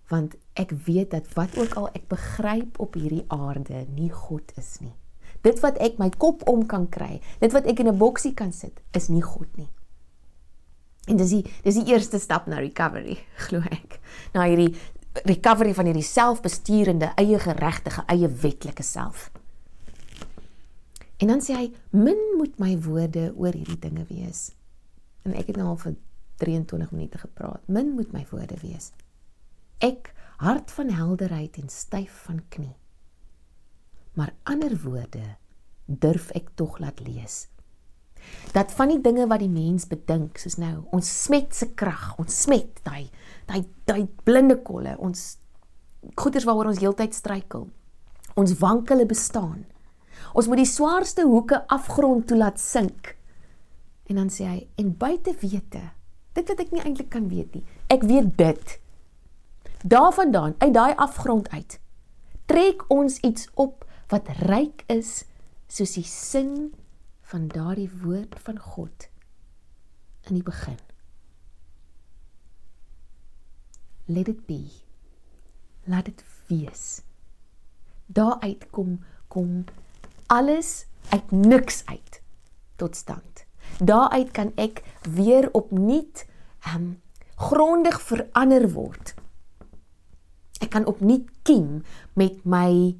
Want 0.07 0.35
ek 0.53 0.71
weet 0.71 1.11
dat 1.11 1.33
wat 1.33 1.57
ook 1.57 1.73
al 1.73 1.89
ek 1.93 2.07
begryp 2.07 2.79
op 2.79 2.93
hierdie 2.93 3.25
aarde 3.27 3.85
nie 3.89 4.11
God 4.11 4.57
is 4.57 4.79
nie. 4.79 4.95
Dit 5.41 5.59
wat 5.59 5.77
ek 5.77 5.97
my 5.97 6.09
kop 6.09 6.47
om 6.47 6.65
kan 6.65 6.89
kry, 6.89 7.21
dit 7.39 7.51
wat 7.51 7.65
ek 7.65 7.79
in 7.79 7.87
'n 7.87 7.97
boksie 7.97 8.33
kan 8.33 8.53
sit, 8.53 8.81
is 8.91 9.07
nie 9.07 9.21
God 9.21 9.57
nie. 9.57 9.69
En 11.07 11.17
dis 11.19 11.33
die 11.37 11.43
dis 11.63 11.79
die 11.79 11.87
eerste 11.93 12.19
stap 12.19 12.47
na 12.47 12.59
recovery, 12.59 13.17
glo 13.47 13.63
ek. 13.71 13.99
Na 14.35 14.47
hierdie 14.49 14.73
recovery 15.25 15.73
van 15.73 15.89
hierdie 15.89 16.05
selfbesturende, 16.05 17.13
eie 17.17 17.39
geregtige, 17.41 18.03
eie 18.11 18.29
wetlike 18.43 18.83
self. 18.85 19.29
En 21.17 21.31
dan 21.31 21.41
sê 21.41 21.55
hy, 21.57 21.69
min 21.97 22.19
moet 22.37 22.59
my 22.61 22.75
woorde 22.85 23.31
oor 23.33 23.55
hierdie 23.55 23.79
dinge 23.81 24.05
wees. 24.11 24.51
En 25.25 25.33
ek 25.33 25.49
het 25.49 25.57
nou 25.57 25.71
al 25.71 25.79
vir 25.81 25.95
23 26.43 26.91
minute 26.93 27.17
gepraat. 27.17 27.63
Min 27.65 27.95
moet 27.97 28.13
my 28.13 28.21
woorde 28.29 28.59
wees. 28.61 28.91
Ek 29.81 30.13
hart 30.37 30.69
van 30.71 30.93
helderheid 30.93 31.57
en 31.57 31.71
styf 31.73 32.21
van 32.27 32.43
knie. 32.53 32.75
Maar 34.13 34.35
ander 34.49 34.77
woorde 34.83 35.23
durf 35.85 36.29
ek 36.37 36.53
tog 36.55 36.77
laat 36.83 37.01
lees. 37.01 37.47
Dat 38.55 38.71
van 38.73 38.91
die 38.93 39.01
dinge 39.01 39.27
wat 39.29 39.41
die 39.43 39.51
mens 39.51 39.85
bedink, 39.89 40.39
soos 40.41 40.57
nou, 40.57 40.87
ons 40.95 41.09
smet 41.23 41.55
se 41.55 41.69
krag, 41.77 42.15
ons 42.21 42.41
smet 42.45 42.81
daai 42.87 43.09
daai 43.47 43.63
daai 43.87 44.07
blinde 44.27 44.57
kolle, 44.63 44.97
ons 44.99 45.37
goeders 46.19 46.47
waaroor 46.47 46.71
ons 46.73 46.81
heeltyd 46.81 47.15
struikel. 47.15 47.67
Ons 48.37 48.57
wankele 48.59 49.05
bestaan. 49.07 49.65
Ons 50.33 50.49
moet 50.49 50.61
die 50.61 50.69
swaarste 50.69 51.23
hoeke 51.27 51.61
afgrond 51.73 52.27
toe 52.27 52.37
laat 52.37 52.59
sink. 52.59 53.15
En 54.07 54.19
dan 54.19 54.29
sê 54.33 54.47
hy 54.47 54.59
en 54.81 54.93
buite 54.97 55.33
wete, 55.41 55.81
dit 56.35 56.51
wat 56.51 56.61
ek 56.63 56.71
nie 56.75 56.83
eintlik 56.83 57.09
kan 57.13 57.27
weet 57.31 57.55
nie. 57.55 57.65
Ek 57.91 58.05
weet 58.07 58.35
dit. 58.39 58.77
Daarvandaan 59.83 60.55
uit 60.59 60.73
daai 60.73 60.93
afgrond 60.95 61.49
uit 61.51 61.79
trek 62.47 62.85
ons 62.93 63.19
iets 63.27 63.49
op 63.59 63.83
wat 64.11 64.29
ryk 64.47 64.85
is 64.91 65.25
soos 65.67 65.97
die 65.97 66.07
sin 66.07 66.71
van 67.27 67.47
daardie 67.51 67.89
woord 68.01 68.39
van 68.39 68.59
God 68.59 69.09
in 70.29 70.37
die 70.39 70.43
begin. 70.43 70.79
Let 74.05 74.27
it 74.27 74.45
be. 74.45 74.63
Laat 75.83 76.05
dit 76.07 76.23
wees. 76.47 77.01
Daaruit 78.05 78.69
kom 78.69 78.99
kom 79.27 79.65
alles 80.31 80.85
uit 81.09 81.31
niks 81.31 81.85
uit 81.85 82.21
tot 82.75 82.95
stand. 82.95 83.43
Daaruit 83.83 84.31
kan 84.31 84.53
ek 84.55 84.83
weer 85.03 85.51
opnuut 85.51 86.23
ehm 86.63 86.75
um, 86.75 86.87
grondig 87.37 87.99
verander 88.01 88.71
word. 88.73 89.13
Ek 90.63 90.71
kan 90.73 90.87
opnuut 90.89 91.27
kiem 91.45 91.83
met 92.17 92.39
my 92.45 92.97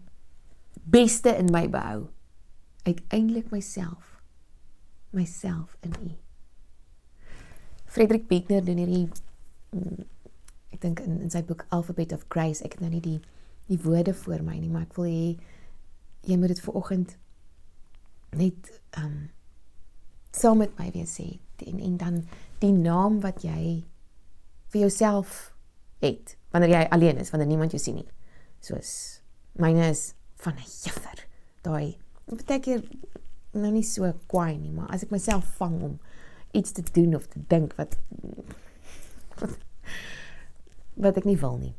beste 0.84 1.34
in 1.36 1.50
my 1.52 1.66
behou. 1.70 2.06
Uiteindelik 2.84 3.50
myself. 3.50 4.07
Myself 5.12 5.78
in 5.82 5.94
U. 6.04 6.12
Frederik 7.86 8.28
Beekner 8.28 8.66
doen 8.66 8.78
hierdie 8.78 9.08
mm, 9.72 10.06
ek 10.76 10.82
dink 10.82 11.00
in, 11.06 11.22
in 11.26 11.32
sy 11.34 11.42
boek 11.48 11.66
Alphabet 11.70 12.14
of 12.14 12.26
Grace, 12.30 12.64
ek 12.66 12.78
het 12.78 12.84
nou 12.86 12.92
nie 12.92 13.04
die 13.04 13.20
die 13.68 13.80
woorde 13.84 14.14
voor 14.16 14.44
my 14.48 14.56
nie, 14.56 14.70
maar 14.72 14.86
ek 14.86 14.94
wil 14.96 15.10
hê 15.10 15.24
jy 16.28 16.38
moet 16.40 16.54
dit 16.54 16.62
vir 16.64 16.78
oggend 16.80 17.18
net 18.36 18.72
ehm 18.96 19.06
um, 19.06 19.18
saam 20.38 20.60
met 20.62 20.74
my 20.78 20.92
weer 20.94 21.08
sê 21.10 21.40
en 21.66 21.80
en 21.82 21.98
dan 21.98 22.18
die 22.62 22.72
naam 22.72 23.20
wat 23.24 23.42
jy 23.44 23.84
vir 24.72 24.82
jouself 24.84 25.56
het 26.04 26.36
wanneer 26.54 26.70
jy 26.76 26.84
alleen 26.94 27.18
is, 27.18 27.32
wanneer 27.34 27.50
niemand 27.50 27.74
jou 27.74 27.82
sien 27.82 27.96
nie. 27.96 28.08
Soos 28.62 29.22
myne 29.58 29.90
is 29.90 30.14
van 30.44 30.54
'n 30.54 30.70
juffer. 30.84 31.26
Daai 31.62 31.98
baie 32.46 32.60
keer 32.60 32.84
nou 33.56 33.72
nie 33.72 33.86
so 33.86 34.10
kwaai 34.32 34.58
nie, 34.58 34.72
maar 34.74 34.90
as 34.94 35.06
ek 35.06 35.14
myself 35.14 35.48
vang 35.60 35.78
om 35.92 35.96
iets 36.58 36.74
te 36.76 36.84
doen 36.94 37.16
of 37.16 37.28
te 37.32 37.42
dink 37.52 37.76
wat 37.78 37.98
wat, 39.38 39.58
wat 40.98 41.20
ek 41.20 41.28
nie 41.30 41.38
wil 41.40 41.60
nie. 41.62 41.74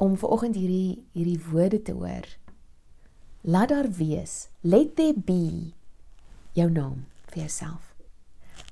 Om 0.00 0.16
vanoggend 0.20 0.56
hierdie 0.56 1.02
hierdie 1.12 1.40
woorde 1.50 1.82
te 1.84 1.96
hoor. 1.96 2.26
Laat 3.40 3.72
daar 3.72 3.90
wees, 3.96 4.48
let 4.60 4.96
there 4.96 5.16
be 5.16 5.72
jou 6.56 6.68
naam 6.70 7.04
vir 7.32 7.44
jouself. 7.44 7.94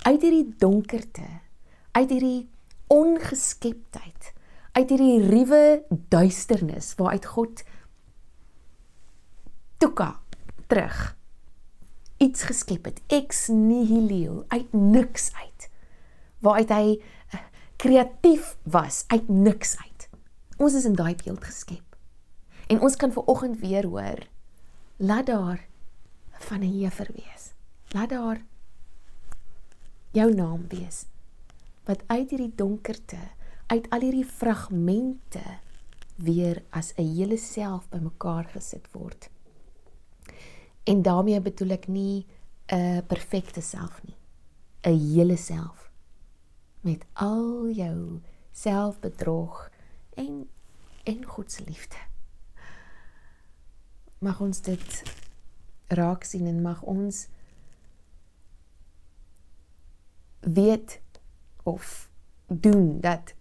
Uit 0.05 0.23
hierdie 0.25 0.55
donkerte, 0.61 1.27
uit 1.97 2.11
hierdie 2.13 2.49
ongeskeptheid, 2.93 4.33
uit 4.73 4.91
hierdie 4.93 5.21
ruwe 5.29 5.63
duisternis 6.13 6.95
waaruit 6.97 7.29
God 7.29 7.63
tuka 9.79 10.15
terug 10.69 11.18
iets 12.19 12.43
geskep 12.43 12.85
het. 12.85 13.01
Ex 13.07 13.49
nihilo 13.49 14.45
uit 14.49 14.73
niks 14.73 15.31
uit. 15.35 15.71
Waaruit 16.39 16.69
hy 16.69 16.99
eh, 17.31 17.41
kreatief 17.77 18.57
was. 18.63 19.05
Uit 19.07 19.29
niks 19.29 19.77
uit. 19.79 20.09
Ons 20.59 20.75
is 20.75 20.85
in 20.85 20.95
daai 20.99 21.15
beeld 21.25 21.45
geskep. 21.45 21.97
En 22.69 22.81
ons 22.81 22.97
kan 22.97 23.13
ver 23.13 23.25
oggend 23.25 23.59
weer 23.59 23.87
hoor 23.87 24.27
laat 24.99 25.27
daar 25.27 25.67
van 26.39 26.61
'n 26.61 26.79
juffer 26.79 27.11
wees. 27.15 27.53
Laat 27.89 28.09
daar 28.09 28.43
jou 30.13 30.35
naam 30.35 30.65
wees 30.69 31.05
wat 31.85 32.03
uit 32.07 32.31
hierdie 32.31 32.53
donkerte 32.57 33.19
uit 33.67 33.89
al 33.93 34.05
hierdie 34.05 34.27
fragmente 34.27 35.43
weer 36.17 36.63
as 36.71 36.93
'n 36.97 37.15
hele 37.17 37.37
self 37.37 37.89
bymekaar 37.89 38.45
gesit 38.53 38.89
word 38.93 39.31
en 40.89 41.03
daarmee 41.03 41.41
bedoel 41.41 41.71
ek 41.77 41.87
nie 41.89 42.27
'n 42.73 43.07
perfekte 43.07 43.61
self 43.61 44.01
nie. 44.05 44.17
'n 44.83 44.99
hele 44.99 45.37
self. 45.37 45.91
Met 46.81 47.05
al 47.13 47.69
jou 47.71 48.21
selfbedrog 48.53 49.71
en 50.15 50.49
en 51.05 51.25
God 51.25 51.53
se 51.53 51.65
liefde. 51.65 51.97
Mag 54.19 54.41
ons 54.41 54.61
dit 54.61 55.03
raak 55.87 56.25
sien 56.25 56.47
en 56.47 56.63
mag 56.63 56.83
ons 56.83 57.29
weet 60.41 61.01
of 61.63 62.11
doen 62.47 63.01
dat 63.01 63.35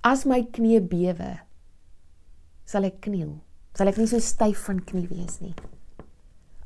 as 0.00 0.24
my 0.24 0.44
knie 0.50 0.80
bewe 0.80 1.40
sal 2.64 2.84
ek 2.84 3.00
kniel. 3.00 3.40
Sal 3.74 3.86
ek 3.86 3.96
nie 3.96 4.06
so 4.06 4.18
styf 4.18 4.64
van 4.64 4.84
knie 4.84 5.08
wees 5.08 5.40
nie 5.40 5.54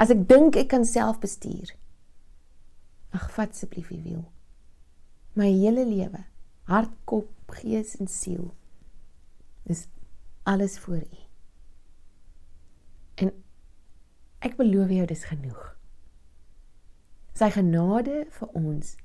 as 0.02 0.12
ek 0.14 0.24
dink 0.30 0.58
ek 0.60 0.70
kan 0.74 0.86
self 0.88 1.20
bestuur 1.22 1.74
ag 3.18 3.28
vat 3.36 3.54
asseblief 3.54 3.90
u 3.94 4.00
wiel 4.06 4.24
my 5.38 5.50
hele 5.50 5.84
lewe 5.88 6.24
hart 6.70 6.94
kop 7.12 7.56
gees 7.60 7.94
en 8.00 8.10
siel 8.10 8.48
dis 9.68 9.86
alles 10.48 10.78
vir 10.86 11.04
u 11.04 11.22
en 13.24 13.32
ek 14.48 14.58
beloof 14.58 14.96
jou 14.98 15.06
dis 15.14 15.24
genoeg 15.30 15.62
sy 17.38 17.48
genade 17.54 18.22
vir 18.38 18.58
ons 18.58 18.96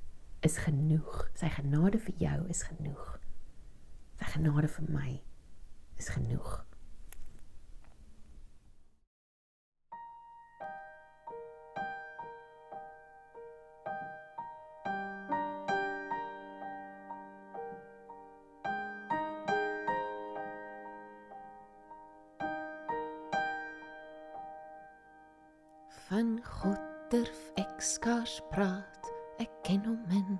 is 0.41 0.57
genoeg. 0.61 1.29
Sy 1.37 1.49
genade 1.49 1.99
vir 2.01 2.15
jou 2.21 2.37
is 2.51 2.63
genoeg. 2.67 3.17
Sy 4.19 4.31
genade 4.35 4.69
vir 4.71 4.89
my 4.93 5.11
is 5.97 6.09
genoeg. 6.13 6.63
Van 26.07 26.37
God 26.43 26.79
durf 27.11 27.39
ek 27.59 27.81
skaars 27.83 28.37
praat 28.53 29.09
ek 29.43 29.51
ken 29.67 29.81
hom 29.83 29.99
min. 30.07 30.37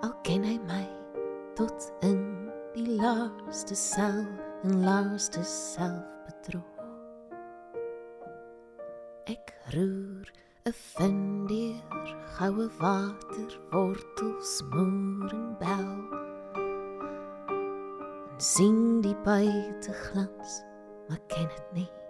Al 0.00 0.14
ken 0.24 0.46
hy 0.48 0.54
my 0.64 0.86
tot 1.58 1.90
in 2.08 2.22
die 2.72 2.96
laaste 2.96 3.76
sel 3.76 4.24
en 4.64 4.80
laaste 4.86 5.44
self 5.44 6.08
bedrog 6.24 6.72
ek 9.28 9.52
roer 9.74 10.32
'n 10.64 10.72
vindier 10.72 12.08
goue 12.38 12.68
water 12.80 13.52
wortels 13.76 14.54
moer 14.72 15.32
en 15.36 15.48
bel. 15.60 15.94
En 18.32 18.40
sien 18.54 19.02
die 19.04 19.18
buite 19.28 19.92
glans 19.92 20.62
maar 21.08 21.20
ken 21.28 21.48
dit 21.56 21.68
nie. 21.72 22.01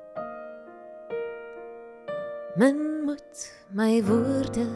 Men 2.54 3.04
moet 3.04 3.52
my 3.72 4.02
woorde 4.04 4.66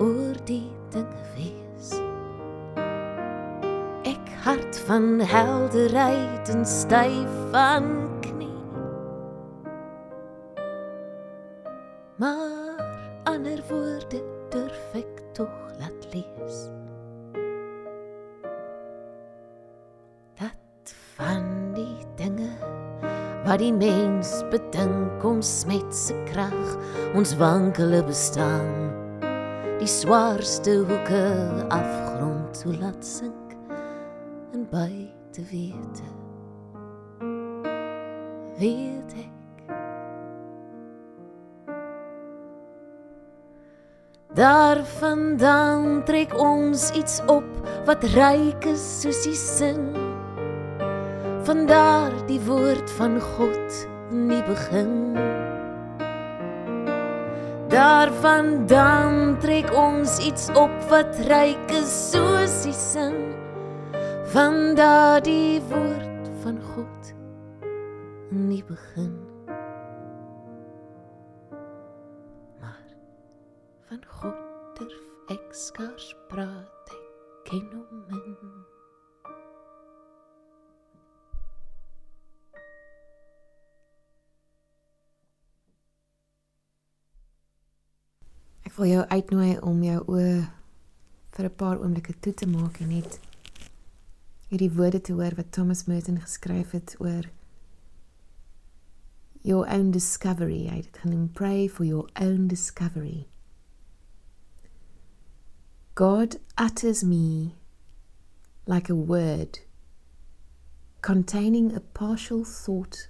oor 0.00 0.36
die 0.48 0.72
dinge 0.88 1.24
wees. 1.36 1.90
Ek 4.08 4.30
hart 4.46 4.78
van 4.88 5.20
helderheid 5.20 6.48
en 6.48 6.64
styf 6.64 7.34
van 7.52 7.90
knie. 8.24 8.48
Maar 12.16 12.80
ander 13.28 13.60
woorde 13.68 14.22
durf 14.48 14.96
ek 14.96 15.20
tog 15.36 15.52
laat 15.82 16.08
lees. 16.16 16.62
Dat 20.40 20.96
van 21.20 21.76
die 21.76 22.00
dinge 22.16 22.48
wat 23.44 23.60
die 23.60 23.74
mens 23.76 24.38
bedink 24.48 25.03
ons 25.44 25.64
met 25.68 25.90
se 25.92 26.14
krag 26.24 26.76
ons 27.12 27.34
wankele 27.36 28.00
bestaan. 28.08 28.70
Die 29.76 29.90
swaarste 29.90 30.78
hoeke 30.88 31.24
afgrond 31.68 32.56
toe 32.62 32.72
laat 32.80 33.04
sink 33.04 33.52
en 34.56 34.64
by 34.72 34.88
te 35.36 35.44
wete 35.50 36.08
weet 38.56 39.14
ek. 39.20 39.76
Daarvandaan 44.38 46.04
trek 46.08 46.32
ons 46.40 46.88
iets 46.96 47.20
op 47.28 47.50
wat 47.84 48.06
ryk 48.16 48.64
is 48.72 48.84
soos 49.02 49.20
die 49.28 49.36
sin. 49.36 49.90
Van 51.44 51.66
daardie 51.68 52.40
woord 52.48 52.88
van 52.96 53.20
God 53.36 53.84
in 54.14 54.28
die 54.28 54.42
begin. 54.46 55.33
Daarvandaan 57.74 59.38
trek 59.42 59.72
ons 59.74 60.18
iets 60.22 60.46
op 60.54 60.74
wat 60.88 61.16
ryk 61.26 61.72
is 61.74 61.90
soos 62.12 62.52
die 62.62 62.74
sin 62.78 63.16
van 64.30 64.76
daardie 64.78 65.58
woord 65.72 66.28
van 66.44 66.60
God 66.62 67.08
in 68.30 68.44
die 68.52 68.62
begin. 68.68 69.16
Maar 72.62 72.94
van 73.90 74.06
God 74.20 74.78
durf 74.78 75.34
ek 75.34 75.50
skaars 75.64 76.12
praat, 76.30 76.94
ek 76.94 77.50
ken 77.50 77.66
hom 77.74 78.06
min. 78.06 78.63
Ek 88.74 88.80
wil 88.82 88.88
jou 88.90 89.02
uitnooi 89.06 89.52
om 89.62 89.82
jou 89.86 90.00
oë 90.10 90.30
vir 91.36 91.46
'n 91.46 91.56
paar 91.60 91.78
oomblikke 91.78 92.14
toe 92.20 92.32
te 92.34 92.46
maak 92.46 92.80
en 92.82 92.88
net 92.90 93.20
hierdie 94.50 94.70
woorde 94.78 95.00
te 95.00 95.12
hoor 95.12 95.36
wat 95.36 95.52
Thomas 95.52 95.84
Merton 95.86 96.18
geskryf 96.18 96.72
het 96.74 96.96
oor 96.98 97.30
your 99.42 99.68
own 99.68 99.92
discovery. 99.92 100.66
Hy 100.66 100.76
het 100.76 100.98
genoem 100.98 101.28
pray 101.32 101.68
for 101.68 101.84
your 101.84 102.08
own 102.20 102.48
discovery. 102.48 103.28
God 105.94 106.40
utters 106.58 107.04
me 107.04 107.54
like 108.66 108.90
a 108.90 108.96
word 108.96 109.60
containing 111.00 111.76
a 111.76 111.80
partial 111.80 112.42
thought 112.42 113.08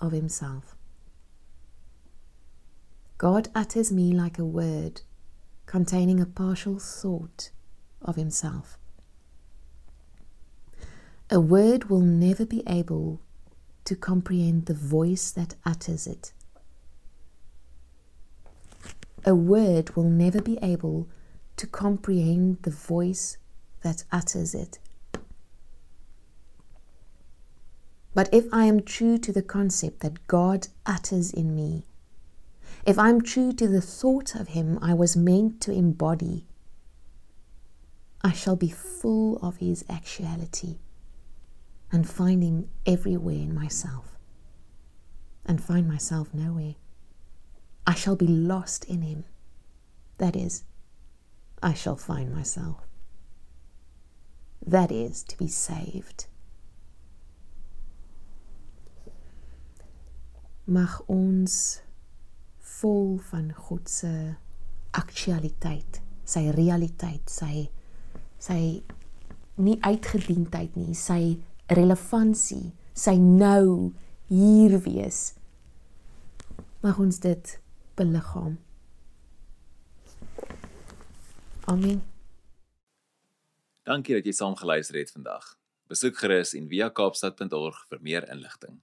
of 0.00 0.12
himself. 0.12 0.75
God 3.18 3.48
utters 3.54 3.90
me 3.90 4.12
like 4.12 4.38
a 4.38 4.44
word 4.44 5.00
containing 5.64 6.20
a 6.20 6.26
partial 6.26 6.78
thought 6.78 7.50
of 8.02 8.16
himself. 8.16 8.78
A 11.30 11.40
word 11.40 11.90
will 11.90 12.00
never 12.00 12.44
be 12.44 12.62
able 12.66 13.20
to 13.84 13.96
comprehend 13.96 14.66
the 14.66 14.74
voice 14.74 15.30
that 15.30 15.54
utters 15.64 16.06
it. 16.06 16.32
A 19.24 19.34
word 19.34 19.96
will 19.96 20.04
never 20.04 20.42
be 20.42 20.58
able 20.62 21.08
to 21.56 21.66
comprehend 21.66 22.62
the 22.62 22.70
voice 22.70 23.38
that 23.82 24.04
utters 24.12 24.54
it. 24.54 24.78
But 28.14 28.28
if 28.32 28.46
I 28.52 28.66
am 28.66 28.82
true 28.82 29.18
to 29.18 29.32
the 29.32 29.42
concept 29.42 30.00
that 30.00 30.26
God 30.26 30.68
utters 30.84 31.32
in 31.32 31.54
me, 31.54 31.84
if 32.86 32.98
I'm 33.00 33.20
true 33.20 33.52
to 33.52 33.66
the 33.66 33.80
thought 33.80 34.36
of 34.36 34.48
Him 34.48 34.78
I 34.80 34.94
was 34.94 35.16
meant 35.16 35.60
to 35.62 35.72
embody, 35.72 36.46
I 38.22 38.32
shall 38.32 38.54
be 38.54 38.70
full 38.70 39.38
of 39.38 39.56
His 39.56 39.84
actuality 39.90 40.78
and 41.90 42.08
find 42.08 42.44
Him 42.44 42.68
everywhere 42.86 43.34
in 43.34 43.52
myself 43.54 44.16
and 45.44 45.62
find 45.62 45.88
myself 45.88 46.32
nowhere. 46.32 46.76
I 47.86 47.94
shall 47.94 48.16
be 48.16 48.26
lost 48.28 48.84
in 48.84 49.02
Him. 49.02 49.24
That 50.18 50.36
is, 50.36 50.62
I 51.60 51.74
shall 51.74 51.96
find 51.96 52.32
myself. 52.32 52.86
That 54.64 54.92
is 54.92 55.24
to 55.24 55.36
be 55.36 55.48
saved. 55.48 56.26
Mag 60.68 60.88
ons 61.08 61.82
vol 62.80 63.16
van 63.30 63.50
God 63.68 63.88
se 63.90 64.12
aktualiteit, 64.96 66.00
sy 66.24 66.48
realiteit, 66.56 67.30
sy 67.30 67.66
sy 68.42 68.82
nie 69.56 69.76
uitgediendheid 69.80 70.76
nie, 70.76 70.94
sy 70.94 71.38
relevantie, 71.72 72.74
sy 72.92 73.16
nou 73.16 73.92
hier 74.28 74.76
wees. 74.84 75.32
Mag 76.84 77.00
ons 77.02 77.18
dit 77.22 77.54
beliggaam. 77.96 78.58
Amen. 81.66 82.02
Dankie 83.86 84.18
dat 84.18 84.26
jy 84.26 84.34
saam 84.36 84.54
geluister 84.58 84.98
het 85.00 85.10
vandag. 85.14 85.54
Besoek 85.90 86.18
gerus 86.18 86.52
en 86.58 86.68
via 86.70 86.90
kaapstad.org 86.90 87.80
vir 87.90 88.02
meer 88.02 88.26
inligting. 88.30 88.78